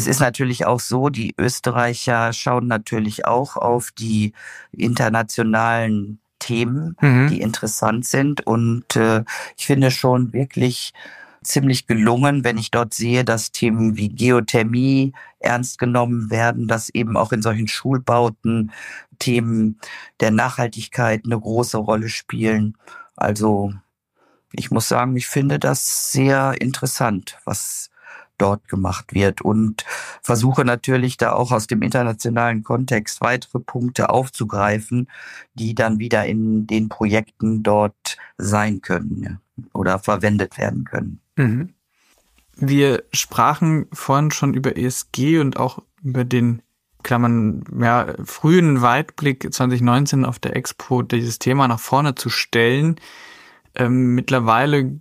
es 0.00 0.06
ist 0.06 0.20
natürlich 0.20 0.64
auch 0.64 0.80
so, 0.80 1.10
die 1.10 1.34
Österreicher 1.38 2.32
schauen 2.32 2.66
natürlich 2.66 3.26
auch 3.26 3.56
auf 3.56 3.90
die 3.90 4.32
internationalen 4.72 6.20
Themen, 6.38 6.96
mhm. 7.02 7.28
die 7.28 7.42
interessant 7.42 8.06
sind. 8.06 8.46
Und 8.46 8.96
äh, 8.96 9.24
ich 9.58 9.66
finde 9.66 9.90
schon 9.90 10.32
wirklich 10.32 10.94
ziemlich 11.42 11.86
gelungen, 11.86 12.44
wenn 12.44 12.56
ich 12.56 12.70
dort 12.70 12.94
sehe, 12.94 13.24
dass 13.24 13.52
Themen 13.52 13.98
wie 13.98 14.08
Geothermie 14.08 15.12
ernst 15.38 15.78
genommen 15.78 16.30
werden, 16.30 16.66
dass 16.66 16.88
eben 16.88 17.18
auch 17.18 17.32
in 17.32 17.42
solchen 17.42 17.68
Schulbauten 17.68 18.72
Themen 19.18 19.78
der 20.20 20.30
Nachhaltigkeit 20.30 21.26
eine 21.26 21.38
große 21.38 21.76
Rolle 21.76 22.08
spielen. 22.08 22.76
Also 23.16 23.74
ich 24.52 24.70
muss 24.70 24.88
sagen, 24.88 25.14
ich 25.16 25.26
finde 25.26 25.58
das 25.58 26.10
sehr 26.10 26.58
interessant, 26.58 27.36
was 27.44 27.90
dort 28.40 28.68
gemacht 28.68 29.14
wird 29.14 29.42
und 29.42 29.84
versuche 30.22 30.64
natürlich 30.64 31.16
da 31.16 31.32
auch 31.32 31.52
aus 31.52 31.66
dem 31.66 31.82
internationalen 31.82 32.62
Kontext 32.62 33.20
weitere 33.20 33.60
Punkte 33.60 34.10
aufzugreifen, 34.10 35.08
die 35.54 35.74
dann 35.74 35.98
wieder 35.98 36.26
in 36.26 36.66
den 36.66 36.88
Projekten 36.88 37.62
dort 37.62 38.16
sein 38.38 38.80
können 38.80 39.40
oder 39.72 39.98
verwendet 39.98 40.58
werden 40.58 40.84
können. 40.84 41.20
Mhm. 41.36 41.74
Wir 42.56 43.04
sprachen 43.12 43.86
vorhin 43.92 44.30
schon 44.30 44.54
über 44.54 44.76
ESG 44.76 45.38
und 45.38 45.56
auch 45.56 45.82
über 46.02 46.24
den 46.24 46.62
Klammern, 47.02 47.64
ja, 47.80 48.14
frühen 48.24 48.82
Weitblick 48.82 49.52
2019 49.52 50.24
auf 50.24 50.38
der 50.38 50.56
Expo, 50.56 51.02
dieses 51.02 51.38
Thema 51.38 51.66
nach 51.68 51.80
vorne 51.80 52.14
zu 52.14 52.28
stellen. 52.28 52.96
Ähm, 53.74 54.14
mittlerweile 54.14 54.98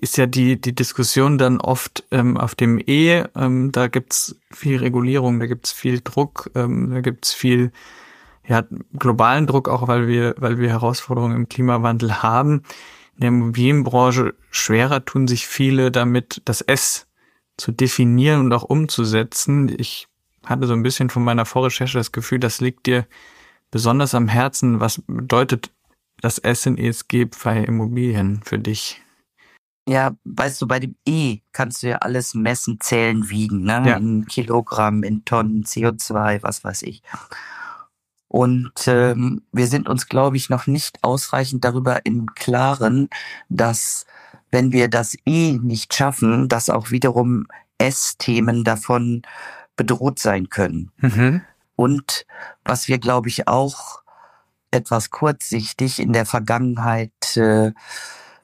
ist 0.00 0.16
ja 0.16 0.26
die, 0.26 0.60
die 0.60 0.74
Diskussion 0.74 1.38
dann 1.38 1.60
oft 1.60 2.04
ähm, 2.10 2.36
auf 2.36 2.54
dem 2.54 2.78
E, 2.78 3.24
ähm, 3.34 3.72
da 3.72 3.88
gibt's 3.88 4.36
viel 4.50 4.78
Regulierung, 4.78 5.40
da 5.40 5.46
gibt's 5.46 5.72
viel 5.72 6.00
Druck, 6.00 6.50
ähm, 6.54 6.90
da 6.90 7.00
gibt's 7.00 7.32
viel 7.32 7.72
ja, 8.46 8.64
globalen 8.98 9.46
Druck, 9.46 9.68
auch 9.68 9.88
weil 9.88 10.06
wir, 10.06 10.34
weil 10.38 10.58
wir 10.58 10.68
Herausforderungen 10.68 11.36
im 11.36 11.48
Klimawandel 11.48 12.22
haben 12.22 12.62
in 13.16 13.20
der 13.20 13.28
Immobilienbranche 13.28 14.34
schwerer 14.50 15.04
tun 15.04 15.28
sich 15.28 15.46
viele 15.46 15.90
damit, 15.90 16.42
das 16.44 16.60
S 16.60 17.06
zu 17.56 17.70
definieren 17.70 18.40
und 18.40 18.52
auch 18.52 18.64
umzusetzen. 18.64 19.74
Ich 19.78 20.08
hatte 20.44 20.66
so 20.66 20.72
ein 20.72 20.82
bisschen 20.82 21.10
von 21.10 21.22
meiner 21.22 21.44
Vorrecherche 21.44 21.98
das 21.98 22.12
Gefühl, 22.12 22.40
das 22.40 22.60
liegt 22.60 22.86
dir 22.86 23.06
besonders 23.70 24.14
am 24.14 24.28
Herzen. 24.28 24.80
Was 24.80 25.02
bedeutet 25.06 25.70
das 26.20 26.38
S 26.38 26.66
in 26.66 26.76
ESG 26.76 27.26
bei 27.44 27.62
Immobilien 27.62 28.40
für 28.44 28.58
dich? 28.58 29.03
Ja, 29.86 30.16
weißt 30.24 30.62
du, 30.62 30.66
bei 30.66 30.80
dem 30.80 30.96
E 31.06 31.40
kannst 31.52 31.82
du 31.82 31.88
ja 31.88 31.98
alles 31.98 32.34
messen, 32.34 32.78
zählen, 32.80 33.28
wiegen, 33.28 33.64
ne? 33.64 33.82
Ja. 33.86 33.96
In 33.96 34.26
Kilogramm, 34.26 35.02
in 35.02 35.24
Tonnen, 35.24 35.64
CO2, 35.64 36.42
was 36.42 36.64
weiß 36.64 36.82
ich. 36.82 37.02
Und 38.28 38.72
ähm, 38.88 39.42
wir 39.52 39.66
sind 39.66 39.88
uns, 39.88 40.08
glaube 40.08 40.36
ich, 40.36 40.48
noch 40.48 40.66
nicht 40.66 40.98
ausreichend 41.02 41.64
darüber 41.64 42.04
im 42.04 42.34
Klaren, 42.34 43.08
dass 43.48 44.06
wenn 44.50 44.72
wir 44.72 44.88
das 44.88 45.16
E 45.26 45.58
nicht 45.62 45.94
schaffen, 45.94 46.48
dass 46.48 46.70
auch 46.70 46.90
wiederum 46.90 47.46
S-Themen 47.78 48.64
davon 48.64 49.22
bedroht 49.76 50.18
sein 50.18 50.48
können. 50.48 50.90
Mhm. 50.98 51.42
Und 51.76 52.26
was 52.64 52.88
wir, 52.88 52.98
glaube 52.98 53.28
ich, 53.28 53.48
auch 53.48 54.02
etwas 54.70 55.10
kurzsichtig 55.10 56.00
in 56.00 56.12
der 56.12 56.26
Vergangenheit 56.26 57.36
äh, 57.36 57.72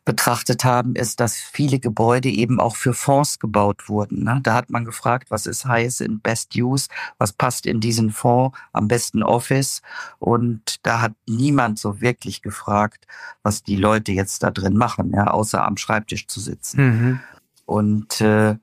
betrachtet 0.04 0.64
haben, 0.64 0.94
ist, 0.94 1.20
dass 1.20 1.36
viele 1.36 1.78
Gebäude 1.78 2.30
eben 2.30 2.58
auch 2.58 2.76
für 2.76 2.94
Fonds 2.94 3.38
gebaut 3.38 3.88
wurden. 3.88 4.24
Ne? 4.24 4.40
Da 4.42 4.54
hat 4.54 4.70
man 4.70 4.84
gefragt, 4.84 5.30
was 5.30 5.46
ist 5.46 5.66
Highest 5.66 6.00
in 6.00 6.20
Best 6.20 6.56
Use, 6.56 6.88
was 7.18 7.32
passt 7.32 7.66
in 7.66 7.80
diesen 7.80 8.10
Fonds, 8.10 8.58
am 8.72 8.88
besten 8.88 9.22
Office. 9.22 9.82
Und 10.18 10.84
da 10.86 11.02
hat 11.02 11.12
niemand 11.26 11.78
so 11.78 12.00
wirklich 12.00 12.42
gefragt, 12.42 13.06
was 13.42 13.62
die 13.62 13.76
Leute 13.76 14.12
jetzt 14.12 14.42
da 14.42 14.50
drin 14.50 14.76
machen, 14.76 15.12
ja, 15.14 15.26
außer 15.26 15.64
am 15.64 15.76
Schreibtisch 15.76 16.26
zu 16.26 16.40
sitzen. 16.40 16.80
Mhm. 16.80 17.20
Und 17.66 18.20
äh, 18.20 18.56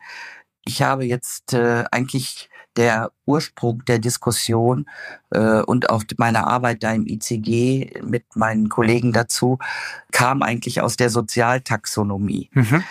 ich 0.65 0.81
habe 0.81 1.05
jetzt 1.05 1.53
äh, 1.53 1.85
eigentlich 1.91 2.49
der 2.77 3.11
Ursprung 3.25 3.83
der 3.85 3.99
Diskussion 3.99 4.85
äh, 5.31 5.61
und 5.61 5.89
auch 5.89 6.03
meine 6.17 6.47
Arbeit 6.47 6.83
da 6.83 6.93
im 6.93 7.07
ICG 7.07 8.01
mit 8.03 8.35
meinen 8.35 8.69
Kollegen 8.69 9.11
dazu 9.11 9.57
kam 10.11 10.41
eigentlich 10.41 10.81
aus 10.81 10.95
der 10.95 11.09
Sozialtaxonomie. 11.09 12.49
Mhm. 12.53 12.83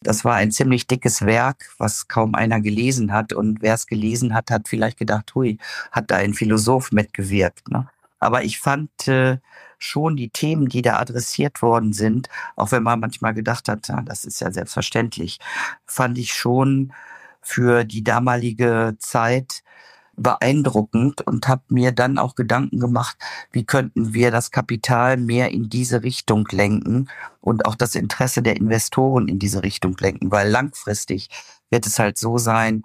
Das 0.00 0.24
war 0.24 0.36
ein 0.36 0.52
ziemlich 0.52 0.86
dickes 0.86 1.26
Werk, 1.26 1.74
was 1.78 2.06
kaum 2.06 2.36
einer 2.36 2.60
gelesen 2.60 3.12
hat. 3.12 3.32
Und 3.32 3.62
wer 3.62 3.74
es 3.74 3.86
gelesen 3.86 4.32
hat, 4.32 4.50
hat 4.50 4.68
vielleicht 4.68 4.96
gedacht, 4.96 5.34
hui, 5.34 5.58
hat 5.90 6.10
da 6.10 6.16
ein 6.16 6.34
Philosoph 6.34 6.92
mitgewirkt. 6.92 7.68
Ne? 7.68 7.88
Aber 8.20 8.44
ich 8.44 8.60
fand 8.60 9.08
äh, 9.08 9.38
schon 9.78 10.16
die 10.16 10.30
Themen, 10.30 10.68
die 10.68 10.82
da 10.82 10.98
adressiert 10.98 11.62
worden 11.62 11.92
sind, 11.92 12.28
auch 12.54 12.70
wenn 12.70 12.82
man 12.82 13.00
manchmal 13.00 13.34
gedacht 13.34 13.68
hat, 13.68 13.88
ja, 13.88 14.02
das 14.02 14.24
ist 14.24 14.40
ja 14.40 14.52
selbstverständlich, 14.52 15.38
fand 15.86 16.18
ich 16.18 16.32
schon 16.32 16.92
für 17.48 17.84
die 17.84 18.04
damalige 18.04 18.96
Zeit 18.98 19.62
beeindruckend 20.16 21.22
und 21.22 21.48
habe 21.48 21.62
mir 21.68 21.92
dann 21.92 22.18
auch 22.18 22.34
Gedanken 22.34 22.78
gemacht, 22.78 23.16
wie 23.52 23.64
könnten 23.64 24.12
wir 24.12 24.30
das 24.30 24.50
Kapital 24.50 25.16
mehr 25.16 25.50
in 25.50 25.70
diese 25.70 26.02
Richtung 26.02 26.46
lenken 26.50 27.08
und 27.40 27.64
auch 27.64 27.74
das 27.74 27.94
Interesse 27.94 28.42
der 28.42 28.56
Investoren 28.56 29.28
in 29.28 29.38
diese 29.38 29.62
Richtung 29.62 29.96
lenken, 29.98 30.30
weil 30.30 30.50
langfristig 30.50 31.30
wird 31.70 31.86
es 31.86 31.98
halt 31.98 32.18
so 32.18 32.36
sein, 32.36 32.82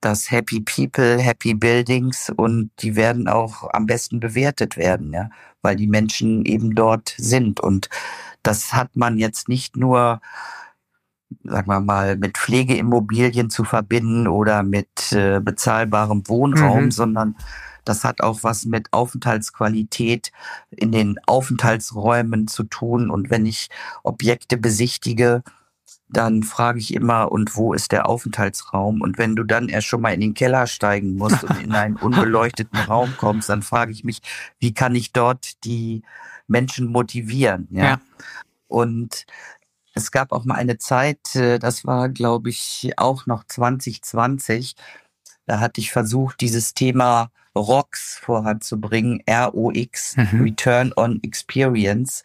dass 0.00 0.32
Happy 0.32 0.60
People, 0.60 1.20
Happy 1.20 1.54
Buildings 1.54 2.32
und 2.34 2.72
die 2.80 2.96
werden 2.96 3.28
auch 3.28 3.72
am 3.72 3.86
besten 3.86 4.18
bewertet 4.18 4.76
werden, 4.76 5.12
ja, 5.12 5.30
weil 5.60 5.76
die 5.76 5.86
Menschen 5.86 6.44
eben 6.44 6.74
dort 6.74 7.14
sind. 7.18 7.60
Und 7.60 7.88
das 8.42 8.72
hat 8.72 8.96
man 8.96 9.18
jetzt 9.18 9.48
nicht 9.48 9.76
nur 9.76 10.20
sagen 11.44 11.68
wir 11.68 11.80
mal, 11.80 12.16
mit 12.16 12.38
Pflegeimmobilien 12.38 13.50
zu 13.50 13.64
verbinden 13.64 14.28
oder 14.28 14.62
mit 14.62 15.12
äh, 15.12 15.40
bezahlbarem 15.40 16.28
Wohnraum, 16.28 16.84
mhm. 16.84 16.90
sondern 16.90 17.36
das 17.84 18.04
hat 18.04 18.20
auch 18.20 18.42
was 18.42 18.64
mit 18.64 18.92
Aufenthaltsqualität 18.92 20.30
in 20.70 20.92
den 20.92 21.18
Aufenthaltsräumen 21.26 22.46
zu 22.46 22.64
tun. 22.64 23.10
Und 23.10 23.30
wenn 23.30 23.44
ich 23.44 23.68
Objekte 24.02 24.56
besichtige, 24.56 25.42
dann 26.08 26.42
frage 26.42 26.78
ich 26.78 26.94
immer, 26.94 27.32
und 27.32 27.56
wo 27.56 27.72
ist 27.72 27.92
der 27.92 28.08
Aufenthaltsraum? 28.08 29.00
Und 29.00 29.18
wenn 29.18 29.34
du 29.34 29.44
dann 29.44 29.68
erst 29.68 29.86
schon 29.86 30.02
mal 30.02 30.12
in 30.12 30.20
den 30.20 30.34
Keller 30.34 30.66
steigen 30.66 31.16
musst 31.16 31.42
und 31.42 31.60
in 31.62 31.72
einen 31.72 31.96
unbeleuchteten 31.96 32.78
Raum 32.88 33.14
kommst, 33.16 33.48
dann 33.48 33.62
frage 33.62 33.92
ich 33.92 34.04
mich, 34.04 34.20
wie 34.58 34.74
kann 34.74 34.94
ich 34.94 35.12
dort 35.12 35.64
die 35.64 36.02
Menschen 36.46 36.92
motivieren? 36.92 37.66
Ja. 37.70 37.84
ja. 37.84 38.00
Und 38.68 39.26
es 39.94 40.10
gab 40.10 40.32
auch 40.32 40.44
mal 40.44 40.54
eine 40.54 40.78
Zeit, 40.78 41.34
äh, 41.36 41.58
das 41.58 41.84
war, 41.84 42.08
glaube 42.08 42.50
ich, 42.50 42.92
auch 42.96 43.26
noch 43.26 43.44
2020. 43.44 44.74
Da 45.46 45.60
hatte 45.60 45.80
ich 45.80 45.90
versucht, 45.92 46.40
dieses 46.40 46.74
Thema 46.74 47.30
ROX 47.54 48.18
voranzubringen, 48.18 49.22
ROX, 49.28 50.16
mhm. 50.16 50.42
Return 50.42 50.92
on 50.96 51.22
Experience, 51.22 52.22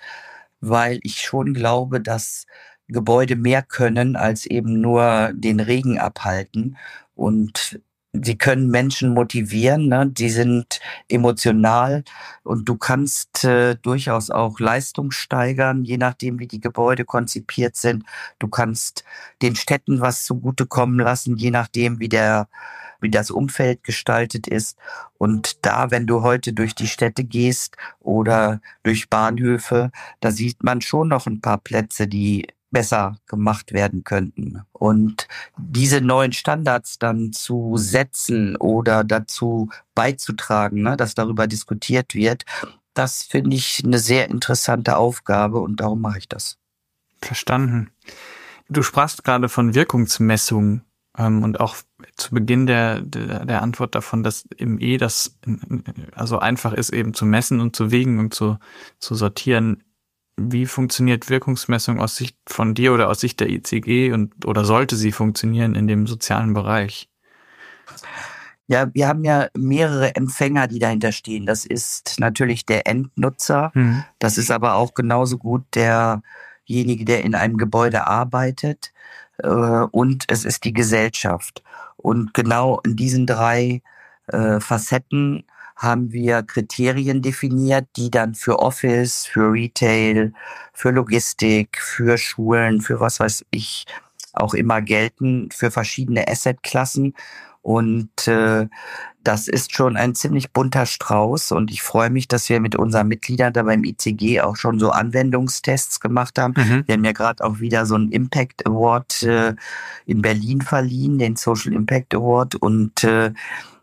weil 0.62 1.00
ich 1.04 1.22
schon 1.22 1.54
glaube, 1.54 2.02
dass 2.02 2.46
Gebäude 2.88 3.36
mehr 3.36 3.64
können 3.64 4.16
als 4.16 4.46
eben 4.46 4.80
nur 4.80 5.32
den 5.34 5.60
Regen 5.60 6.00
abhalten. 6.00 6.78
Und 7.16 7.82
sie 8.24 8.38
können 8.38 8.70
Menschen 8.70 9.14
motivieren, 9.14 9.88
ne? 9.88 10.08
die 10.08 10.30
sind 10.30 10.80
emotional 11.10 12.04
und 12.44 12.68
du 12.68 12.76
kannst 12.78 13.44
äh, 13.44 13.76
durchaus 13.76 14.30
auch 14.30 14.60
Leistung 14.60 15.12
steigern, 15.12 15.84
je 15.84 15.98
nachdem, 15.98 16.40
wie 16.40 16.48
die 16.48 16.62
Gebäude 16.62 17.06
konzipiert 17.06 17.76
sind. 17.76 18.04
Du 18.40 18.48
kannst 18.48 19.04
den 19.42 19.56
Städten 19.56 20.02
was 20.02 20.26
zugutekommen 20.26 21.00
lassen, 21.00 21.38
je 21.38 21.52
nachdem, 21.52 22.00
wie 22.00 22.10
der 22.10 22.48
wie 23.00 23.12
das 23.12 23.32
Umfeld 23.32 23.84
gestaltet 23.84 24.48
ist. 24.48 24.78
Und 25.18 25.66
da, 25.66 25.92
wenn 25.92 26.08
du 26.08 26.22
heute 26.24 26.54
durch 26.54 26.76
die 26.76 26.88
Städte 26.88 27.24
gehst 27.24 27.78
oder 28.00 28.62
durch 28.84 29.10
Bahnhöfe, 29.10 29.92
da 30.20 30.32
sieht 30.32 30.64
man 30.64 30.82
schon 30.82 31.10
noch 31.10 31.28
ein 31.28 31.42
paar 31.42 31.60
Plätze, 31.60 32.08
die 32.08 32.48
besser 32.72 33.18
gemacht 33.28 33.74
werden 33.74 34.04
könnten. 34.04 34.62
Und 34.72 35.28
diese 35.58 36.02
neuen 36.02 36.34
Standards 36.34 37.00
dann 37.00 37.32
zu 37.32 37.78
setzen 37.78 38.56
oder 38.58 39.04
dazu 39.04 39.70
beizutragen, 39.96 40.82
ne, 40.82 40.98
dass 40.98 41.16
darüber 41.16 41.48
diskutiert 41.48 42.14
wird, 42.14 42.46
das 42.94 43.24
finde 43.24 43.56
ich 43.56 43.84
eine 43.86 44.00
sehr 44.00 44.30
interessante 44.30 44.98
Aufgabe 44.98 45.60
und 45.60 45.80
darum 45.80 46.02
mache 46.02 46.18
ich 46.18 46.28
das. 46.28 46.58
Verstanden. 47.22 47.92
Du 48.70 48.84
sprachst 48.84 49.24
gerade 49.24 49.50
von 49.50 49.76
Wirkungsmessung. 49.76 50.82
ähm, 51.18 51.44
und 51.44 51.60
auch 51.60 51.78
zu 52.16 52.32
Beginn 52.34 52.68
der, 52.68 53.02
der, 53.02 53.46
der 53.46 53.62
Antwort 53.62 53.96
davon, 53.96 54.24
dass 54.24 54.46
im 54.58 54.80
E 54.80 54.98
das 54.98 55.38
also 56.14 56.40
einfach 56.40 56.74
ist, 56.74 56.92
eben 56.92 57.14
zu 57.14 57.26
messen 57.26 57.60
und 57.60 57.76
zu 57.76 57.92
wiegen 57.92 58.20
und 58.20 58.34
zu, 58.34 58.58
zu 59.00 59.16
sortieren. 59.16 59.84
Wie 60.40 60.68
funktioniert 60.68 61.30
Wirkungsmessung 61.30 62.00
aus 62.00 62.16
Sicht 62.16 62.38
von 62.48 62.76
dir 62.76 62.94
oder 62.94 63.10
aus 63.10 63.20
Sicht 63.20 63.40
der 63.40 63.50
ICG 63.50 64.12
und 64.12 64.46
oder 64.46 64.66
sollte 64.66 64.96
sie 64.96 65.12
funktionieren 65.12 65.74
in 65.74 65.88
dem 65.88 66.06
sozialen 66.06 66.54
Bereich? 66.54 67.10
Ja, 68.68 68.94
wir 68.94 69.08
haben 69.08 69.24
ja 69.24 69.48
mehrere 69.56 70.16
Empfänger, 70.16 70.68
die 70.68 70.80
dahinter 70.80 71.12
stehen. 71.12 71.46
Das 71.46 71.66
ist 71.66 72.20
natürlich 72.20 72.66
der 72.66 72.86
Endnutzer. 72.86 73.72
Mhm. 73.74 74.04
Das 74.20 74.38
ist 74.38 74.52
aber 74.52 74.76
auch 74.76 74.94
genauso 74.94 75.38
gut 75.38 75.64
derjenige, 75.74 77.06
der 77.06 77.24
in 77.24 77.34
einem 77.34 77.58
Gebäude 77.58 78.06
arbeitet. 78.08 78.92
Äh, 79.38 79.48
und 79.48 80.26
es 80.28 80.44
ist 80.44 80.66
die 80.66 80.74
Gesellschaft. 80.74 81.64
Und 81.96 82.34
genau 82.34 82.82
in 82.82 82.98
diesen 82.98 83.26
drei 83.26 83.82
äh, 84.28 84.60
Facetten 84.60 85.46
haben 85.78 86.12
wir 86.12 86.44
Kriterien 86.44 87.22
definiert, 87.22 87.88
die 87.96 88.10
dann 88.10 88.36
für 88.36 88.60
Office, 88.60 89.26
für 89.26 89.52
Retail, 89.52 90.34
für 90.74 90.92
Logistik, 90.92 91.78
für 91.80 92.18
Schulen, 92.18 92.82
für 92.82 93.00
was 93.00 93.20
weiß 93.20 93.46
ich 93.52 93.86
auch 94.34 94.54
immer 94.54 94.82
gelten, 94.82 95.50
für 95.52 95.72
verschiedene 95.72 96.28
Assetklassen. 96.28 97.14
Und 97.62 98.28
äh, 98.28 98.68
das 99.24 99.48
ist 99.50 99.76
schon 99.76 99.98
ein 99.98 100.16
ziemlich 100.16 100.52
bunter 100.52 100.86
Strauß 100.86 101.52
und 101.52 101.70
ich 101.70 101.82
freue 101.82 102.10
mich, 102.10 102.30
dass 102.30 102.48
wir 102.48 102.62
mit 102.62 102.78
unseren 102.78 103.10
Mitgliedern 103.10 103.52
da 103.52 103.64
beim 103.64 103.84
ICG 103.84 104.40
auch 104.40 104.56
schon 104.56 104.80
so 104.80 104.92
Anwendungstests 104.92 106.00
gemacht 106.00 106.40
haben. 106.40 106.54
Mhm. 106.56 106.84
Wir 106.86 106.94
haben 106.94 107.04
ja 107.04 107.12
gerade 107.12 107.44
auch 107.44 107.60
wieder 107.60 107.86
so 107.86 107.96
einen 107.96 108.12
Impact 108.12 108.66
Award 108.66 109.24
äh, 109.24 109.54
in 110.06 110.22
Berlin 110.22 110.62
verliehen, 110.62 111.20
den 111.20 111.36
Social 111.36 111.74
Impact 111.74 112.16
Award 112.16 112.56
und 112.56 113.04
äh, 113.04 113.34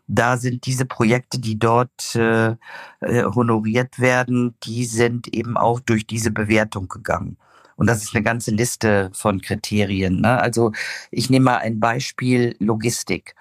da 0.07 0.37
sind 0.37 0.65
diese 0.65 0.85
Projekte, 0.85 1.39
die 1.39 1.57
dort 1.57 2.15
äh, 2.15 2.55
äh 3.01 3.23
honoriert 3.23 3.99
werden, 3.99 4.55
die 4.63 4.85
sind 4.85 5.33
eben 5.33 5.57
auch 5.57 5.79
durch 5.79 6.05
diese 6.05 6.31
Bewertung 6.31 6.87
gegangen. 6.87 7.37
Und 7.75 7.87
das 7.87 8.03
ist 8.03 8.15
eine 8.15 8.23
ganze 8.23 8.51
Liste 8.51 9.09
von 9.13 9.41
Kriterien. 9.41 10.21
Ne? 10.21 10.39
Also 10.39 10.71
ich 11.11 11.29
nehme 11.29 11.45
mal 11.45 11.57
ein 11.57 11.79
Beispiel 11.79 12.55
Logistik 12.59 13.35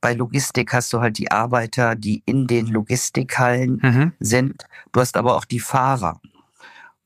bei 0.00 0.14
Logistik 0.14 0.72
hast 0.72 0.92
du 0.92 1.00
halt 1.00 1.18
die 1.18 1.30
Arbeiter, 1.30 1.96
die 1.96 2.22
in 2.24 2.46
den 2.46 2.66
Logistikhallen 2.66 3.80
mhm. 3.82 4.12
sind. 4.20 4.64
Du 4.92 5.00
hast 5.00 5.16
aber 5.16 5.36
auch 5.36 5.44
die 5.44 5.60
Fahrer. 5.60 6.20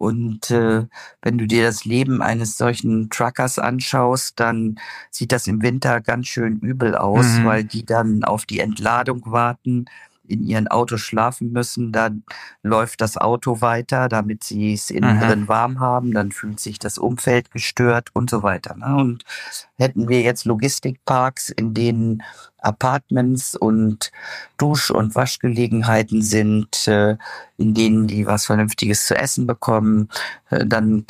Und 0.02 0.50
äh, 0.50 0.86
wenn 1.22 1.38
du 1.38 1.46
dir 1.46 1.62
das 1.62 1.84
Leben 1.84 2.22
eines 2.22 2.58
solchen 2.58 3.08
Truckers 3.08 3.60
anschaust, 3.60 4.40
dann 4.40 4.80
sieht 5.12 5.30
das 5.30 5.46
im 5.46 5.62
Winter 5.62 6.00
ganz 6.00 6.26
schön 6.26 6.58
übel 6.58 6.96
aus, 6.96 7.24
mhm. 7.24 7.44
weil 7.44 7.62
die 7.62 7.86
dann 7.86 8.24
auf 8.24 8.44
die 8.44 8.58
Entladung 8.58 9.22
warten, 9.26 9.84
in 10.26 10.44
ihren 10.44 10.68
Autos 10.68 11.00
schlafen 11.00 11.52
müssen, 11.52 11.92
dann 11.92 12.24
läuft 12.62 13.00
das 13.00 13.16
Auto 13.16 13.61
weiter, 13.61 14.08
damit 14.08 14.44
sie 14.44 14.72
es 14.72 14.90
innen 14.90 15.20
drin 15.20 15.48
warm 15.48 15.80
haben, 15.80 16.12
dann 16.12 16.32
fühlt 16.32 16.61
sich 16.61 16.78
das 16.78 16.98
Umfeld 16.98 17.50
gestört 17.50 18.11
und 18.14 18.30
so 18.30 18.42
weiter. 18.42 18.76
Ne? 18.76 18.96
Und 18.96 19.24
hätten 19.76 20.08
wir 20.08 20.22
jetzt 20.22 20.44
Logistikparks, 20.44 21.50
in 21.50 21.74
denen 21.74 22.22
Apartments 22.58 23.56
und 23.56 24.12
Dusch- 24.56 24.90
und 24.90 25.14
Waschgelegenheiten 25.14 26.22
sind, 26.22 26.87
äh, 26.87 27.16
in 27.56 27.74
denen 27.74 28.06
die 28.06 28.26
was 28.26 28.46
Vernünftiges 28.46 29.06
zu 29.06 29.16
essen 29.16 29.46
bekommen, 29.46 30.08
äh, 30.50 30.64
dann 30.64 31.06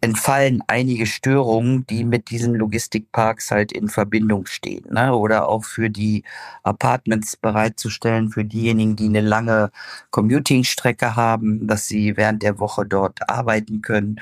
entfallen 0.00 0.62
einige 0.68 1.06
Störungen, 1.06 1.86
die 1.86 2.04
mit 2.04 2.30
diesen 2.30 2.54
Logistikparks 2.54 3.50
halt 3.50 3.72
in 3.72 3.88
Verbindung 3.88 4.46
stehen. 4.46 4.86
Ne? 4.92 5.14
Oder 5.14 5.48
auch 5.48 5.64
für 5.64 5.90
die 5.90 6.22
Apartments 6.62 7.36
bereitzustellen, 7.36 8.30
für 8.30 8.44
diejenigen, 8.44 8.94
die 8.94 9.06
eine 9.06 9.20
lange 9.20 9.72
Commuting-Strecke 10.10 11.16
haben, 11.16 11.66
dass 11.66 11.88
sie 11.88 12.16
während 12.16 12.42
der 12.44 12.60
Woche 12.60 12.86
dort 12.86 13.28
arbeiten 13.28 13.82
können, 13.82 14.20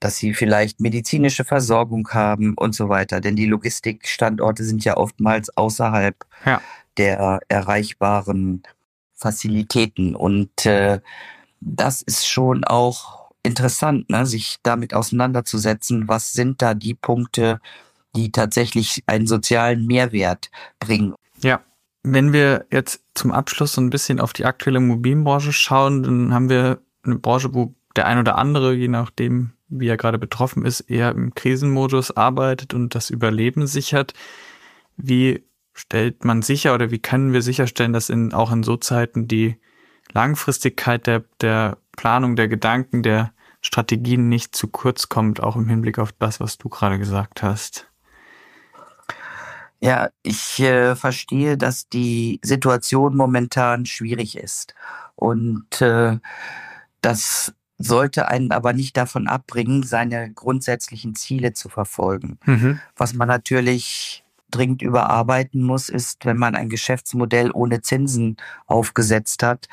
dass 0.00 0.16
sie 0.16 0.34
vielleicht 0.34 0.80
medizinische 0.80 1.44
Versorgung 1.44 2.08
haben 2.10 2.54
und 2.54 2.74
so 2.74 2.88
weiter. 2.88 3.20
Denn 3.20 3.36
die 3.36 3.46
Logistikstandorte 3.46 4.64
sind 4.64 4.84
ja 4.84 4.96
oftmals 4.96 5.56
außerhalb 5.56 6.16
ja. 6.44 6.60
der 6.96 7.40
erreichbaren 7.48 8.64
Facilitäten. 9.14 10.16
Und 10.16 10.66
äh, 10.66 11.00
das 11.60 12.02
ist 12.02 12.26
schon 12.26 12.64
auch 12.64 13.19
interessant, 13.42 14.10
ne, 14.10 14.26
sich 14.26 14.56
damit 14.62 14.94
auseinanderzusetzen, 14.94 16.08
was 16.08 16.32
sind 16.32 16.62
da 16.62 16.74
die 16.74 16.94
Punkte, 16.94 17.60
die 18.14 18.32
tatsächlich 18.32 19.02
einen 19.06 19.26
sozialen 19.26 19.86
Mehrwert 19.86 20.50
bringen. 20.78 21.14
Ja. 21.42 21.60
Wenn 22.02 22.32
wir 22.32 22.66
jetzt 22.70 23.04
zum 23.14 23.30
Abschluss 23.30 23.74
so 23.74 23.80
ein 23.80 23.90
bisschen 23.90 24.20
auf 24.20 24.32
die 24.32 24.46
aktuelle 24.46 24.78
Immobilienbranche 24.78 25.52
schauen, 25.52 26.02
dann 26.02 26.34
haben 26.34 26.48
wir 26.48 26.80
eine 27.02 27.16
Branche, 27.16 27.52
wo 27.52 27.74
der 27.94 28.06
ein 28.06 28.18
oder 28.18 28.38
andere, 28.38 28.74
je 28.74 28.88
nachdem, 28.88 29.52
wie 29.68 29.88
er 29.88 29.96
gerade 29.96 30.18
betroffen 30.18 30.64
ist, 30.64 30.80
eher 30.80 31.10
im 31.10 31.34
Krisenmodus 31.34 32.10
arbeitet 32.12 32.72
und 32.72 32.94
das 32.94 33.10
Überleben 33.10 33.66
sichert. 33.66 34.14
Wie 34.96 35.44
stellt 35.74 36.24
man 36.24 36.42
sicher 36.42 36.74
oder 36.74 36.90
wie 36.90 36.98
können 36.98 37.32
wir 37.32 37.42
sicherstellen, 37.42 37.92
dass 37.92 38.08
in, 38.08 38.32
auch 38.32 38.50
in 38.52 38.62
so 38.62 38.76
Zeiten 38.76 39.28
die 39.28 39.56
Langfristigkeit 40.12 41.06
der, 41.06 41.24
der 41.40 41.78
Planung 41.92 42.36
der 42.36 42.48
Gedanken, 42.48 43.02
der 43.02 43.32
Strategien 43.60 44.28
nicht 44.28 44.54
zu 44.54 44.68
kurz 44.68 45.08
kommt, 45.08 45.42
auch 45.42 45.56
im 45.56 45.68
Hinblick 45.68 45.98
auf 45.98 46.12
das, 46.12 46.40
was 46.40 46.58
du 46.58 46.68
gerade 46.68 46.98
gesagt 46.98 47.42
hast. 47.42 47.90
Ja, 49.80 50.10
ich 50.22 50.60
äh, 50.60 50.94
verstehe, 50.94 51.56
dass 51.56 51.88
die 51.88 52.38
Situation 52.42 53.16
momentan 53.16 53.86
schwierig 53.86 54.36
ist. 54.36 54.74
Und 55.14 55.80
äh, 55.80 56.18
das 57.00 57.54
sollte 57.78 58.28
einen 58.28 58.52
aber 58.52 58.74
nicht 58.74 58.96
davon 58.98 59.26
abbringen, 59.26 59.82
seine 59.82 60.30
grundsätzlichen 60.32 61.14
Ziele 61.14 61.54
zu 61.54 61.70
verfolgen. 61.70 62.38
Mhm. 62.44 62.78
Was 62.94 63.14
man 63.14 63.28
natürlich 63.28 64.22
dringend 64.50 64.82
überarbeiten 64.82 65.62
muss, 65.62 65.88
ist, 65.88 66.26
wenn 66.26 66.36
man 66.36 66.54
ein 66.54 66.68
Geschäftsmodell 66.68 67.50
ohne 67.52 67.80
Zinsen 67.80 68.36
aufgesetzt 68.66 69.42
hat, 69.42 69.68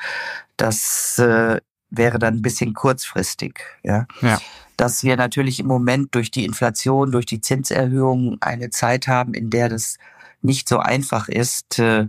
das 0.56 1.18
äh, 1.18 1.60
wäre 1.90 2.18
dann 2.18 2.34
ein 2.34 2.42
bisschen 2.42 2.74
kurzfristig. 2.74 3.60
Ja? 3.82 4.06
ja. 4.20 4.40
Dass 4.76 5.02
wir 5.02 5.16
natürlich 5.16 5.60
im 5.60 5.66
Moment 5.66 6.14
durch 6.14 6.30
die 6.30 6.44
Inflation, 6.44 7.10
durch 7.10 7.26
die 7.26 7.40
Zinserhöhung 7.40 8.36
eine 8.40 8.70
Zeit 8.70 9.08
haben, 9.08 9.34
in 9.34 9.50
der 9.50 9.68
das 9.68 9.98
nicht 10.42 10.68
so 10.68 10.78
einfach 10.78 11.28
ist, 11.28 11.78
äh, 11.78 12.06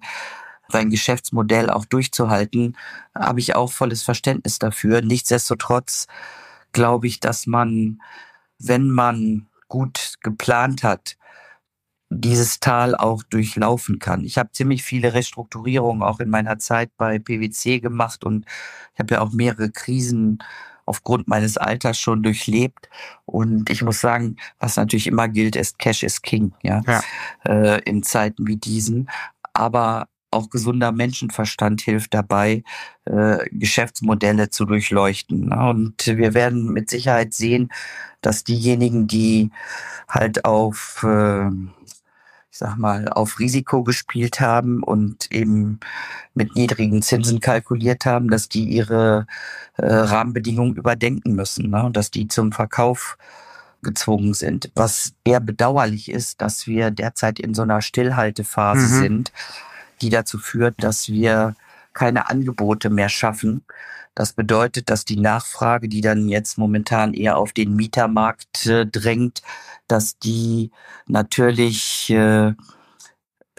sein 0.71 0.91
Geschäftsmodell 0.91 1.69
auch 1.69 1.85
durchzuhalten, 1.85 2.77
habe 3.15 3.39
ich 3.39 3.55
auch 3.55 3.71
volles 3.71 4.03
Verständnis 4.03 4.59
dafür. 4.59 5.01
Nichtsdestotrotz 5.01 6.07
glaube 6.71 7.07
ich, 7.07 7.19
dass 7.19 7.47
man, 7.47 8.01
wenn 8.59 8.89
man 8.89 9.47
gut 9.67 10.15
geplant 10.21 10.83
hat, 10.83 11.17
dieses 12.09 12.59
Tal 12.59 12.95
auch 12.95 13.23
durchlaufen 13.23 13.99
kann. 13.99 14.25
Ich 14.25 14.37
habe 14.37 14.51
ziemlich 14.51 14.83
viele 14.83 15.13
Restrukturierungen 15.13 16.03
auch 16.03 16.19
in 16.19 16.29
meiner 16.29 16.57
Zeit 16.57 16.89
bei 16.97 17.19
PwC 17.19 17.79
gemacht 17.79 18.23
und 18.23 18.45
ich 18.93 18.99
habe 18.99 19.15
ja 19.15 19.21
auch 19.21 19.31
mehrere 19.31 19.69
Krisen 19.69 20.39
aufgrund 20.85 21.27
meines 21.27 21.57
Alters 21.57 21.99
schon 21.99 22.23
durchlebt. 22.23 22.89
Und 23.25 23.69
ich 23.69 23.83
muss 23.83 24.01
sagen, 24.01 24.37
was 24.57 24.75
natürlich 24.75 25.05
immer 25.05 25.27
gilt, 25.27 25.55
ist 25.55 25.77
Cash 25.77 26.01
is 26.01 26.23
King, 26.23 26.53
ja, 26.63 26.81
ja. 26.87 27.01
Äh, 27.45 27.81
in 27.83 28.01
Zeiten 28.01 28.47
wie 28.47 28.57
diesen. 28.57 29.07
Aber 29.53 30.07
auch 30.31 30.49
gesunder 30.49 30.91
Menschenverstand 30.91 31.81
hilft 31.81 32.13
dabei, 32.13 32.63
äh, 33.05 33.37
Geschäftsmodelle 33.51 34.49
zu 34.49 34.65
durchleuchten. 34.65 35.53
Und 35.53 36.07
wir 36.07 36.33
werden 36.33 36.71
mit 36.73 36.89
Sicherheit 36.89 37.35
sehen, 37.35 37.71
dass 38.21 38.43
diejenigen, 38.43 39.07
die 39.07 39.51
halt 40.07 40.45
auf 40.45 41.03
äh, 41.03 41.49
sag 42.51 42.77
mal, 42.77 43.07
auf 43.09 43.39
Risiko 43.39 43.83
gespielt 43.83 44.39
haben 44.39 44.83
und 44.83 45.31
eben 45.31 45.79
mit 46.33 46.55
niedrigen 46.55 47.01
Zinsen 47.01 47.39
kalkuliert 47.39 48.05
haben, 48.05 48.29
dass 48.29 48.49
die 48.49 48.65
ihre 48.65 49.27
äh, 49.77 49.85
Rahmenbedingungen 49.85 50.75
überdenken 50.75 51.35
müssen 51.35 51.69
ne? 51.69 51.83
und 51.83 51.95
dass 51.95 52.11
die 52.11 52.27
zum 52.27 52.51
Verkauf 52.51 53.17
gezwungen 53.81 54.33
sind. 54.33 54.71
Was 54.75 55.13
eher 55.23 55.39
bedauerlich 55.39 56.11
ist, 56.11 56.41
dass 56.41 56.67
wir 56.67 56.91
derzeit 56.91 57.39
in 57.39 57.53
so 57.53 57.61
einer 57.61 57.81
Stillhaltephase 57.81 58.95
mhm. 58.95 58.99
sind, 58.99 59.31
die 60.01 60.09
dazu 60.09 60.37
führt, 60.37 60.75
dass 60.83 61.07
wir 61.09 61.55
keine 61.93 62.29
Angebote 62.29 62.89
mehr 62.89 63.09
schaffen. 63.09 63.65
Das 64.15 64.33
bedeutet, 64.33 64.89
dass 64.89 65.05
die 65.05 65.17
Nachfrage, 65.17 65.87
die 65.87 66.01
dann 66.01 66.27
jetzt 66.27 66.57
momentan 66.57 67.13
eher 67.13 67.37
auf 67.37 67.53
den 67.53 67.75
Mietermarkt 67.75 68.65
äh, 68.65 68.85
drängt, 68.85 69.41
dass 69.87 70.19
die 70.19 70.71
natürlich 71.07 72.09
äh, 72.09 72.53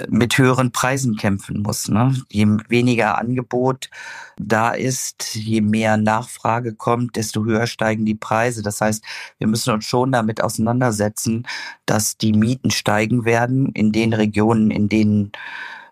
mit 0.08 0.38
höheren 0.38 0.72
Preisen 0.72 1.16
kämpfen 1.16 1.62
muss. 1.62 1.88
Ne? 1.88 2.14
Je 2.28 2.46
weniger 2.68 3.18
Angebot 3.18 3.90
da 4.38 4.70
ist, 4.70 5.34
je 5.34 5.60
mehr 5.60 5.96
Nachfrage 5.96 6.74
kommt, 6.74 7.16
desto 7.16 7.44
höher 7.44 7.66
steigen 7.66 8.04
die 8.04 8.14
Preise. 8.14 8.62
Das 8.62 8.80
heißt, 8.80 9.04
wir 9.38 9.46
müssen 9.46 9.72
uns 9.72 9.84
schon 9.84 10.12
damit 10.12 10.42
auseinandersetzen, 10.42 11.46
dass 11.86 12.16
die 12.16 12.32
Mieten 12.32 12.70
steigen 12.70 13.24
werden 13.24 13.70
in 13.72 13.92
den 13.92 14.12
Regionen, 14.12 14.70
in 14.70 14.88
denen 14.88 15.32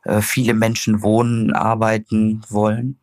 äh, 0.08 0.22
viele 0.22 0.54
Menschen 0.54 1.02
wohnen, 1.02 1.52
arbeiten 1.52 2.40
wollen. 2.48 2.98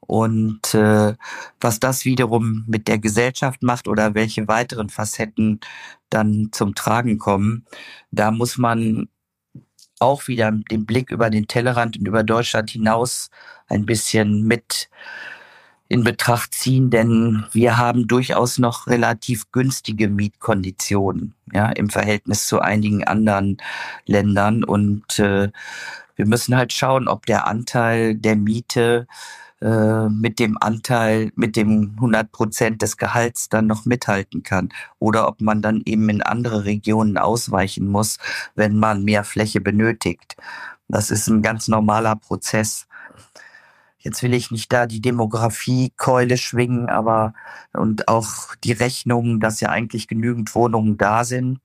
Und 0.00 0.74
äh, 0.74 1.14
was 1.60 1.78
das 1.80 2.04
wiederum 2.04 2.64
mit 2.66 2.88
der 2.88 2.98
Gesellschaft 2.98 3.62
macht 3.62 3.86
oder 3.86 4.14
welche 4.14 4.48
weiteren 4.48 4.88
Facetten 4.88 5.60
dann 6.10 6.48
zum 6.52 6.74
Tragen 6.74 7.18
kommen, 7.18 7.64
da 8.10 8.32
muss 8.32 8.58
man 8.58 9.08
auch 10.00 10.26
wieder 10.26 10.50
den 10.50 10.84
Blick 10.84 11.12
über 11.12 11.30
den 11.30 11.46
Tellerrand 11.46 11.96
und 11.96 12.08
über 12.08 12.24
Deutschland 12.24 12.70
hinaus 12.70 13.30
ein 13.68 13.86
bisschen 13.86 14.42
mit 14.42 14.90
in 15.92 16.04
Betracht 16.04 16.54
ziehen, 16.54 16.88
denn 16.88 17.44
wir 17.52 17.76
haben 17.76 18.08
durchaus 18.08 18.58
noch 18.58 18.86
relativ 18.86 19.52
günstige 19.52 20.08
Mietkonditionen, 20.08 21.34
ja, 21.52 21.68
im 21.68 21.90
Verhältnis 21.90 22.46
zu 22.46 22.60
einigen 22.60 23.04
anderen 23.04 23.58
Ländern 24.06 24.64
und 24.64 25.18
äh, 25.18 25.50
wir 26.16 26.26
müssen 26.26 26.56
halt 26.56 26.72
schauen, 26.72 27.08
ob 27.08 27.26
der 27.26 27.46
Anteil 27.46 28.14
der 28.14 28.36
Miete 28.36 29.06
äh, 29.62 30.08
mit 30.08 30.40
dem 30.40 30.58
Anteil, 30.60 31.30
mit 31.36 31.54
dem 31.54 31.92
100 31.94 32.32
Prozent 32.32 32.82
des 32.82 32.96
Gehalts 32.96 33.48
dann 33.48 33.68
noch 33.68 33.84
mithalten 33.84 34.42
kann. 34.42 34.70
Oder 34.98 35.28
ob 35.28 35.40
man 35.40 35.62
dann 35.62 35.82
eben 35.84 36.08
in 36.08 36.20
andere 36.20 36.64
Regionen 36.64 37.16
ausweichen 37.16 37.86
muss, 37.86 38.18
wenn 38.56 38.76
man 38.76 39.04
mehr 39.04 39.22
Fläche 39.22 39.60
benötigt. 39.60 40.36
Das 40.88 41.12
ist 41.12 41.28
ein 41.28 41.42
ganz 41.42 41.68
normaler 41.68 42.16
Prozess. 42.16 42.88
Jetzt 43.98 44.22
will 44.24 44.34
ich 44.34 44.50
nicht 44.50 44.72
da 44.72 44.86
die 44.86 45.00
Demografie-Keule 45.00 46.38
schwingen, 46.38 46.88
aber 46.88 47.34
und 47.72 48.08
auch 48.08 48.56
die 48.64 48.72
Rechnung, 48.72 49.38
dass 49.38 49.60
ja 49.60 49.68
eigentlich 49.68 50.08
genügend 50.08 50.52
Wohnungen 50.56 50.96
da 50.98 51.22
sind, 51.22 51.60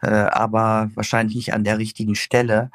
äh, 0.00 0.10
aber 0.10 0.90
wahrscheinlich 0.94 1.34
nicht 1.34 1.54
an 1.54 1.64
der 1.64 1.78
richtigen 1.78 2.14
Stelle 2.14 2.70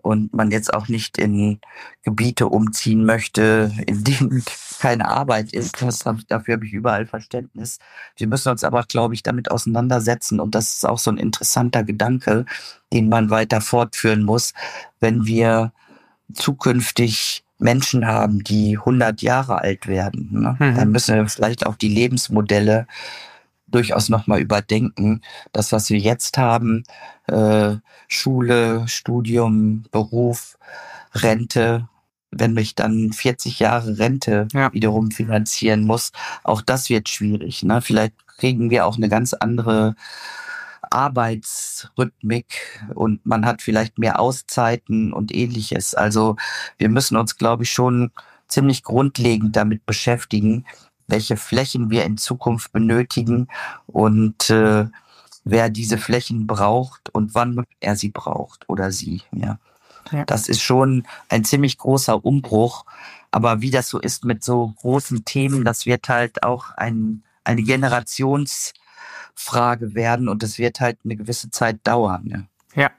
und 0.00 0.32
man 0.32 0.50
jetzt 0.50 0.72
auch 0.72 0.88
nicht 0.88 1.18
in 1.18 1.60
Gebiete 2.02 2.48
umziehen 2.48 3.04
möchte, 3.04 3.70
in 3.86 4.04
denen 4.04 4.42
keine 4.80 5.08
Arbeit 5.08 5.52
ist. 5.52 5.82
Das, 5.82 6.04
dafür 6.28 6.54
habe 6.54 6.66
ich 6.66 6.72
überall 6.72 7.06
Verständnis. 7.06 7.78
Wir 8.16 8.26
müssen 8.26 8.48
uns 8.48 8.64
aber, 8.64 8.82
glaube 8.84 9.14
ich, 9.14 9.22
damit 9.22 9.50
auseinandersetzen 9.50 10.40
und 10.40 10.54
das 10.54 10.74
ist 10.74 10.86
auch 10.86 10.98
so 10.98 11.10
ein 11.10 11.18
interessanter 11.18 11.84
Gedanke, 11.84 12.46
den 12.92 13.08
man 13.08 13.30
weiter 13.30 13.60
fortführen 13.60 14.22
muss, 14.22 14.54
wenn 15.00 15.26
wir 15.26 15.72
zukünftig 16.32 17.44
Menschen 17.58 18.06
haben, 18.06 18.42
die 18.42 18.76
100 18.76 19.22
Jahre 19.22 19.60
alt 19.60 19.86
werden. 19.86 20.28
Ne? 20.32 20.56
Mhm. 20.58 20.74
Dann 20.74 20.90
müssen 20.90 21.14
wir 21.14 21.28
vielleicht 21.28 21.64
auch 21.66 21.76
die 21.76 21.88
Lebensmodelle 21.88 22.86
durchaus 23.74 24.08
nochmal 24.08 24.40
überdenken. 24.40 25.22
Das, 25.52 25.72
was 25.72 25.90
wir 25.90 25.98
jetzt 25.98 26.38
haben, 26.38 26.84
äh, 27.26 27.76
Schule, 28.08 28.86
Studium, 28.88 29.84
Beruf, 29.90 30.58
Rente, 31.14 31.88
wenn 32.30 32.54
mich 32.54 32.74
dann 32.74 33.12
40 33.12 33.58
Jahre 33.58 33.98
Rente 33.98 34.48
ja. 34.52 34.72
wiederum 34.72 35.10
finanzieren 35.10 35.84
muss, 35.84 36.12
auch 36.44 36.62
das 36.62 36.88
wird 36.88 37.08
schwierig. 37.08 37.62
Ne? 37.62 37.82
Vielleicht 37.82 38.14
kriegen 38.26 38.70
wir 38.70 38.86
auch 38.86 38.96
eine 38.96 39.08
ganz 39.08 39.34
andere 39.34 39.94
Arbeitsrhythmik 40.90 42.82
und 42.94 43.24
man 43.24 43.46
hat 43.46 43.62
vielleicht 43.62 43.98
mehr 43.98 44.20
Auszeiten 44.20 45.12
und 45.12 45.34
ähnliches. 45.34 45.94
Also 45.94 46.36
wir 46.78 46.88
müssen 46.88 47.16
uns, 47.16 47.36
glaube 47.36 47.64
ich, 47.64 47.72
schon 47.72 48.10
ziemlich 48.48 48.82
grundlegend 48.82 49.56
damit 49.56 49.86
beschäftigen, 49.86 50.66
welche 51.12 51.36
Flächen 51.36 51.90
wir 51.90 52.04
in 52.04 52.16
Zukunft 52.16 52.72
benötigen 52.72 53.48
und 53.86 54.48
äh, 54.48 54.86
wer 55.44 55.68
diese 55.68 55.98
Flächen 55.98 56.46
braucht 56.46 57.10
und 57.10 57.34
wann 57.34 57.66
er 57.80 57.96
sie 57.96 58.08
braucht 58.08 58.66
oder 58.68 58.90
sie. 58.90 59.20
Ja. 59.30 59.58
ja. 60.10 60.24
Das 60.24 60.48
ist 60.48 60.62
schon 60.62 61.06
ein 61.28 61.44
ziemlich 61.44 61.76
großer 61.76 62.24
Umbruch. 62.24 62.86
Aber 63.30 63.60
wie 63.60 63.70
das 63.70 63.90
so 63.90 64.00
ist 64.00 64.24
mit 64.24 64.42
so 64.42 64.72
großen 64.78 65.26
Themen, 65.26 65.66
das 65.66 65.84
wird 65.84 66.08
halt 66.08 66.42
auch 66.42 66.70
ein, 66.76 67.24
eine 67.44 67.62
Generationsfrage 67.62 69.94
werden 69.94 70.30
und 70.30 70.42
es 70.42 70.56
wird 70.58 70.80
halt 70.80 70.98
eine 71.04 71.16
gewisse 71.16 71.50
Zeit 71.50 71.80
dauern. 71.84 72.48
Ja. 72.74 72.82
ja. 72.82 72.90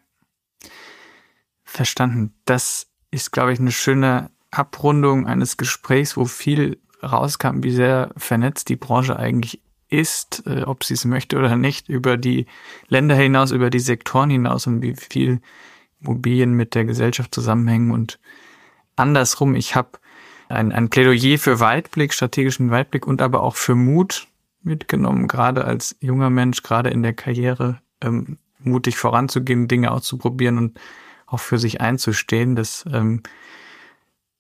Verstanden. 1.64 2.36
Das 2.45 2.86
ist, 3.09 3.32
glaube 3.32 3.53
ich, 3.53 3.59
eine 3.59 3.72
schöne 3.72 4.30
Abrundung 4.51 5.26
eines 5.26 5.57
Gesprächs, 5.57 6.16
wo 6.16 6.26
viel 6.26 6.78
rauskam, 7.04 7.64
wie 7.64 7.72
sehr 7.72 8.12
vernetzt 8.18 8.70
die 8.70 8.76
Branche 8.76 9.18
eigentlich 9.18 9.62
ist, 9.89 10.43
äh, 10.47 10.64
ob 10.64 10.84
sie 10.84 10.95
es 10.95 11.06
möchte 11.06 11.38
oder 11.38 11.56
nicht, 11.56 11.89
über 11.89 12.18
die 12.18 12.47
Länder 12.88 13.16
hinaus, 13.16 13.51
über 13.51 13.70
die 13.70 13.80
Sektoren 13.80 14.30
hinaus 14.30 14.68
und 14.68 14.82
wie 14.82 14.95
viel 14.95 15.39
Immobilien 16.01 16.54
mit 16.54 16.76
der 16.76 16.86
Gesellschaft 16.86 17.34
zusammenhängen 17.34 17.91
und 17.91 18.20
andersrum. 18.95 19.56
Ich 19.56 19.76
habe 19.76 19.99
ein, 20.49 20.72
ein 20.72 20.89
Plädoyer 20.89 21.38
für 21.38 21.60
Weitblick, 21.60 22.14
strategischen 22.14 22.72
Weitblick 22.72 23.08
und 23.08 23.22
aber 23.22 23.43
auch 23.43 23.56
für 23.56 23.76
Mut 23.76 24.28
mitgenommen, 24.62 25.28
gerade 25.28 25.66
als 25.66 25.95
junger 25.99 26.30
Mensch, 26.30 26.64
gerade 26.64 26.89
in 26.89 27.04
der 27.04 27.14
Karriere, 27.14 27.82
ähm, 28.01 28.38
mutig 28.60 28.97
voranzugehen, 28.97 29.68
Dinge 29.68 29.91
auszuprobieren 29.91 30.58
und 30.58 30.80
auch 31.28 31.39
für 31.39 31.58
sich 31.58 31.82
einzustehen. 31.82 32.56
Das 32.56 32.86
ähm, 32.91 33.24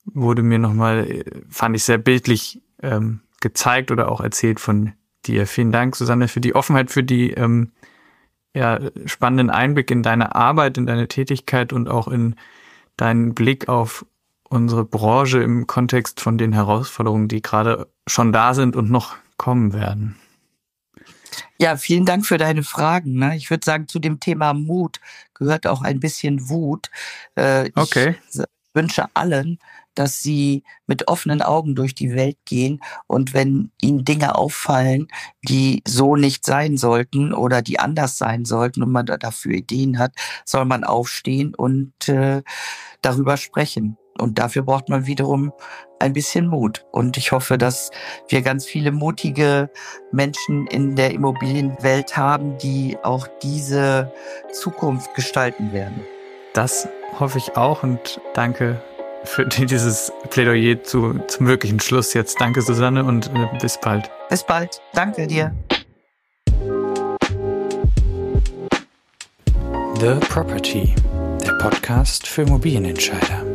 wurde 0.05 0.43
mir 0.43 0.59
nochmal, 0.59 1.09
äh, 1.09 1.23
fand 1.49 1.75
ich 1.75 1.83
sehr 1.83 1.97
bildlich 1.97 2.61
ähm, 2.81 3.21
gezeigt 3.41 3.91
oder 3.91 4.11
auch 4.11 4.21
erzählt 4.21 4.59
von 4.59 4.93
dir. 5.25 5.47
Vielen 5.47 5.71
Dank, 5.71 5.95
Susanne, 5.95 6.27
für 6.27 6.41
die 6.41 6.55
Offenheit, 6.55 6.91
für 6.91 7.03
die 7.03 7.31
ähm, 7.31 7.71
ja, 8.55 8.79
spannenden 9.05 9.49
Einblick 9.49 9.89
in 9.91 10.03
deine 10.03 10.35
Arbeit, 10.35 10.77
in 10.77 10.85
deine 10.85 11.07
Tätigkeit 11.07 11.73
und 11.73 11.89
auch 11.89 12.07
in 12.07 12.35
deinen 12.97 13.33
Blick 13.33 13.67
auf 13.69 14.05
unsere 14.49 14.85
Branche 14.85 15.41
im 15.41 15.65
Kontext 15.65 16.21
von 16.21 16.37
den 16.37 16.53
Herausforderungen, 16.53 17.27
die 17.27 17.41
gerade 17.41 17.87
schon 18.05 18.31
da 18.31 18.53
sind 18.53 18.75
und 18.75 18.91
noch 18.91 19.15
kommen 19.37 19.73
werden. 19.73 20.15
Ja, 21.57 21.75
vielen 21.77 22.05
Dank 22.05 22.25
für 22.25 22.37
deine 22.37 22.61
Fragen. 22.61 23.13
Ne? 23.13 23.35
Ich 23.35 23.49
würde 23.49 23.65
sagen, 23.65 23.87
zu 23.87 23.97
dem 23.97 24.19
Thema 24.19 24.53
Mut 24.53 24.99
gehört 25.33 25.65
auch 25.65 25.81
ein 25.81 25.99
bisschen 25.99 26.49
Wut. 26.49 26.91
Äh, 27.35 27.71
okay. 27.75 28.15
Ich 28.31 28.41
wünsche 28.73 29.05
allen, 29.15 29.57
dass 29.95 30.21
sie 30.21 30.63
mit 30.87 31.07
offenen 31.07 31.41
Augen 31.41 31.75
durch 31.75 31.95
die 31.95 32.13
Welt 32.13 32.37
gehen 32.45 32.81
und 33.07 33.33
wenn 33.33 33.71
ihnen 33.81 34.05
Dinge 34.05 34.35
auffallen, 34.35 35.07
die 35.43 35.81
so 35.87 36.15
nicht 36.15 36.45
sein 36.45 36.77
sollten 36.77 37.33
oder 37.33 37.61
die 37.61 37.79
anders 37.79 38.17
sein 38.17 38.45
sollten 38.45 38.83
und 38.83 38.91
man 38.91 39.05
dafür 39.05 39.53
Ideen 39.53 39.99
hat, 39.99 40.13
soll 40.45 40.65
man 40.65 40.83
aufstehen 40.83 41.55
und 41.55 42.09
äh, 42.09 42.41
darüber 43.01 43.37
sprechen. 43.37 43.97
Und 44.19 44.37
dafür 44.37 44.61
braucht 44.61 44.89
man 44.89 45.07
wiederum 45.07 45.51
ein 45.99 46.13
bisschen 46.13 46.47
Mut. 46.47 46.85
Und 46.91 47.17
ich 47.17 47.31
hoffe, 47.31 47.57
dass 47.57 47.89
wir 48.27 48.41
ganz 48.41 48.65
viele 48.65 48.91
mutige 48.91 49.69
Menschen 50.11 50.67
in 50.67 50.95
der 50.95 51.11
Immobilienwelt 51.11 52.15
haben, 52.15 52.57
die 52.59 52.97
auch 53.03 53.27
diese 53.41 54.13
Zukunft 54.51 55.15
gestalten 55.15 55.73
werden. 55.73 56.01
Das 56.53 56.87
hoffe 57.19 57.39
ich 57.39 57.57
auch 57.57 57.81
und 57.81 58.21
danke 58.35 58.81
für 59.23 59.45
dieses 59.45 60.11
Plädoyer 60.29 60.83
zu, 60.83 61.19
zum 61.27 61.47
wirklichen 61.47 61.79
Schluss 61.79 62.13
jetzt. 62.13 62.39
Danke, 62.39 62.61
Susanne, 62.61 63.03
und 63.03 63.27
äh, 63.27 63.47
bis 63.61 63.79
bald. 63.79 64.09
Bis 64.29 64.43
bald. 64.43 64.81
Danke 64.93 65.27
dir. 65.27 65.53
The 69.99 70.15
Property, 70.27 70.95
der 71.45 71.53
Podcast 71.53 72.27
für 72.27 72.41
Immobilienentscheider. 72.41 73.52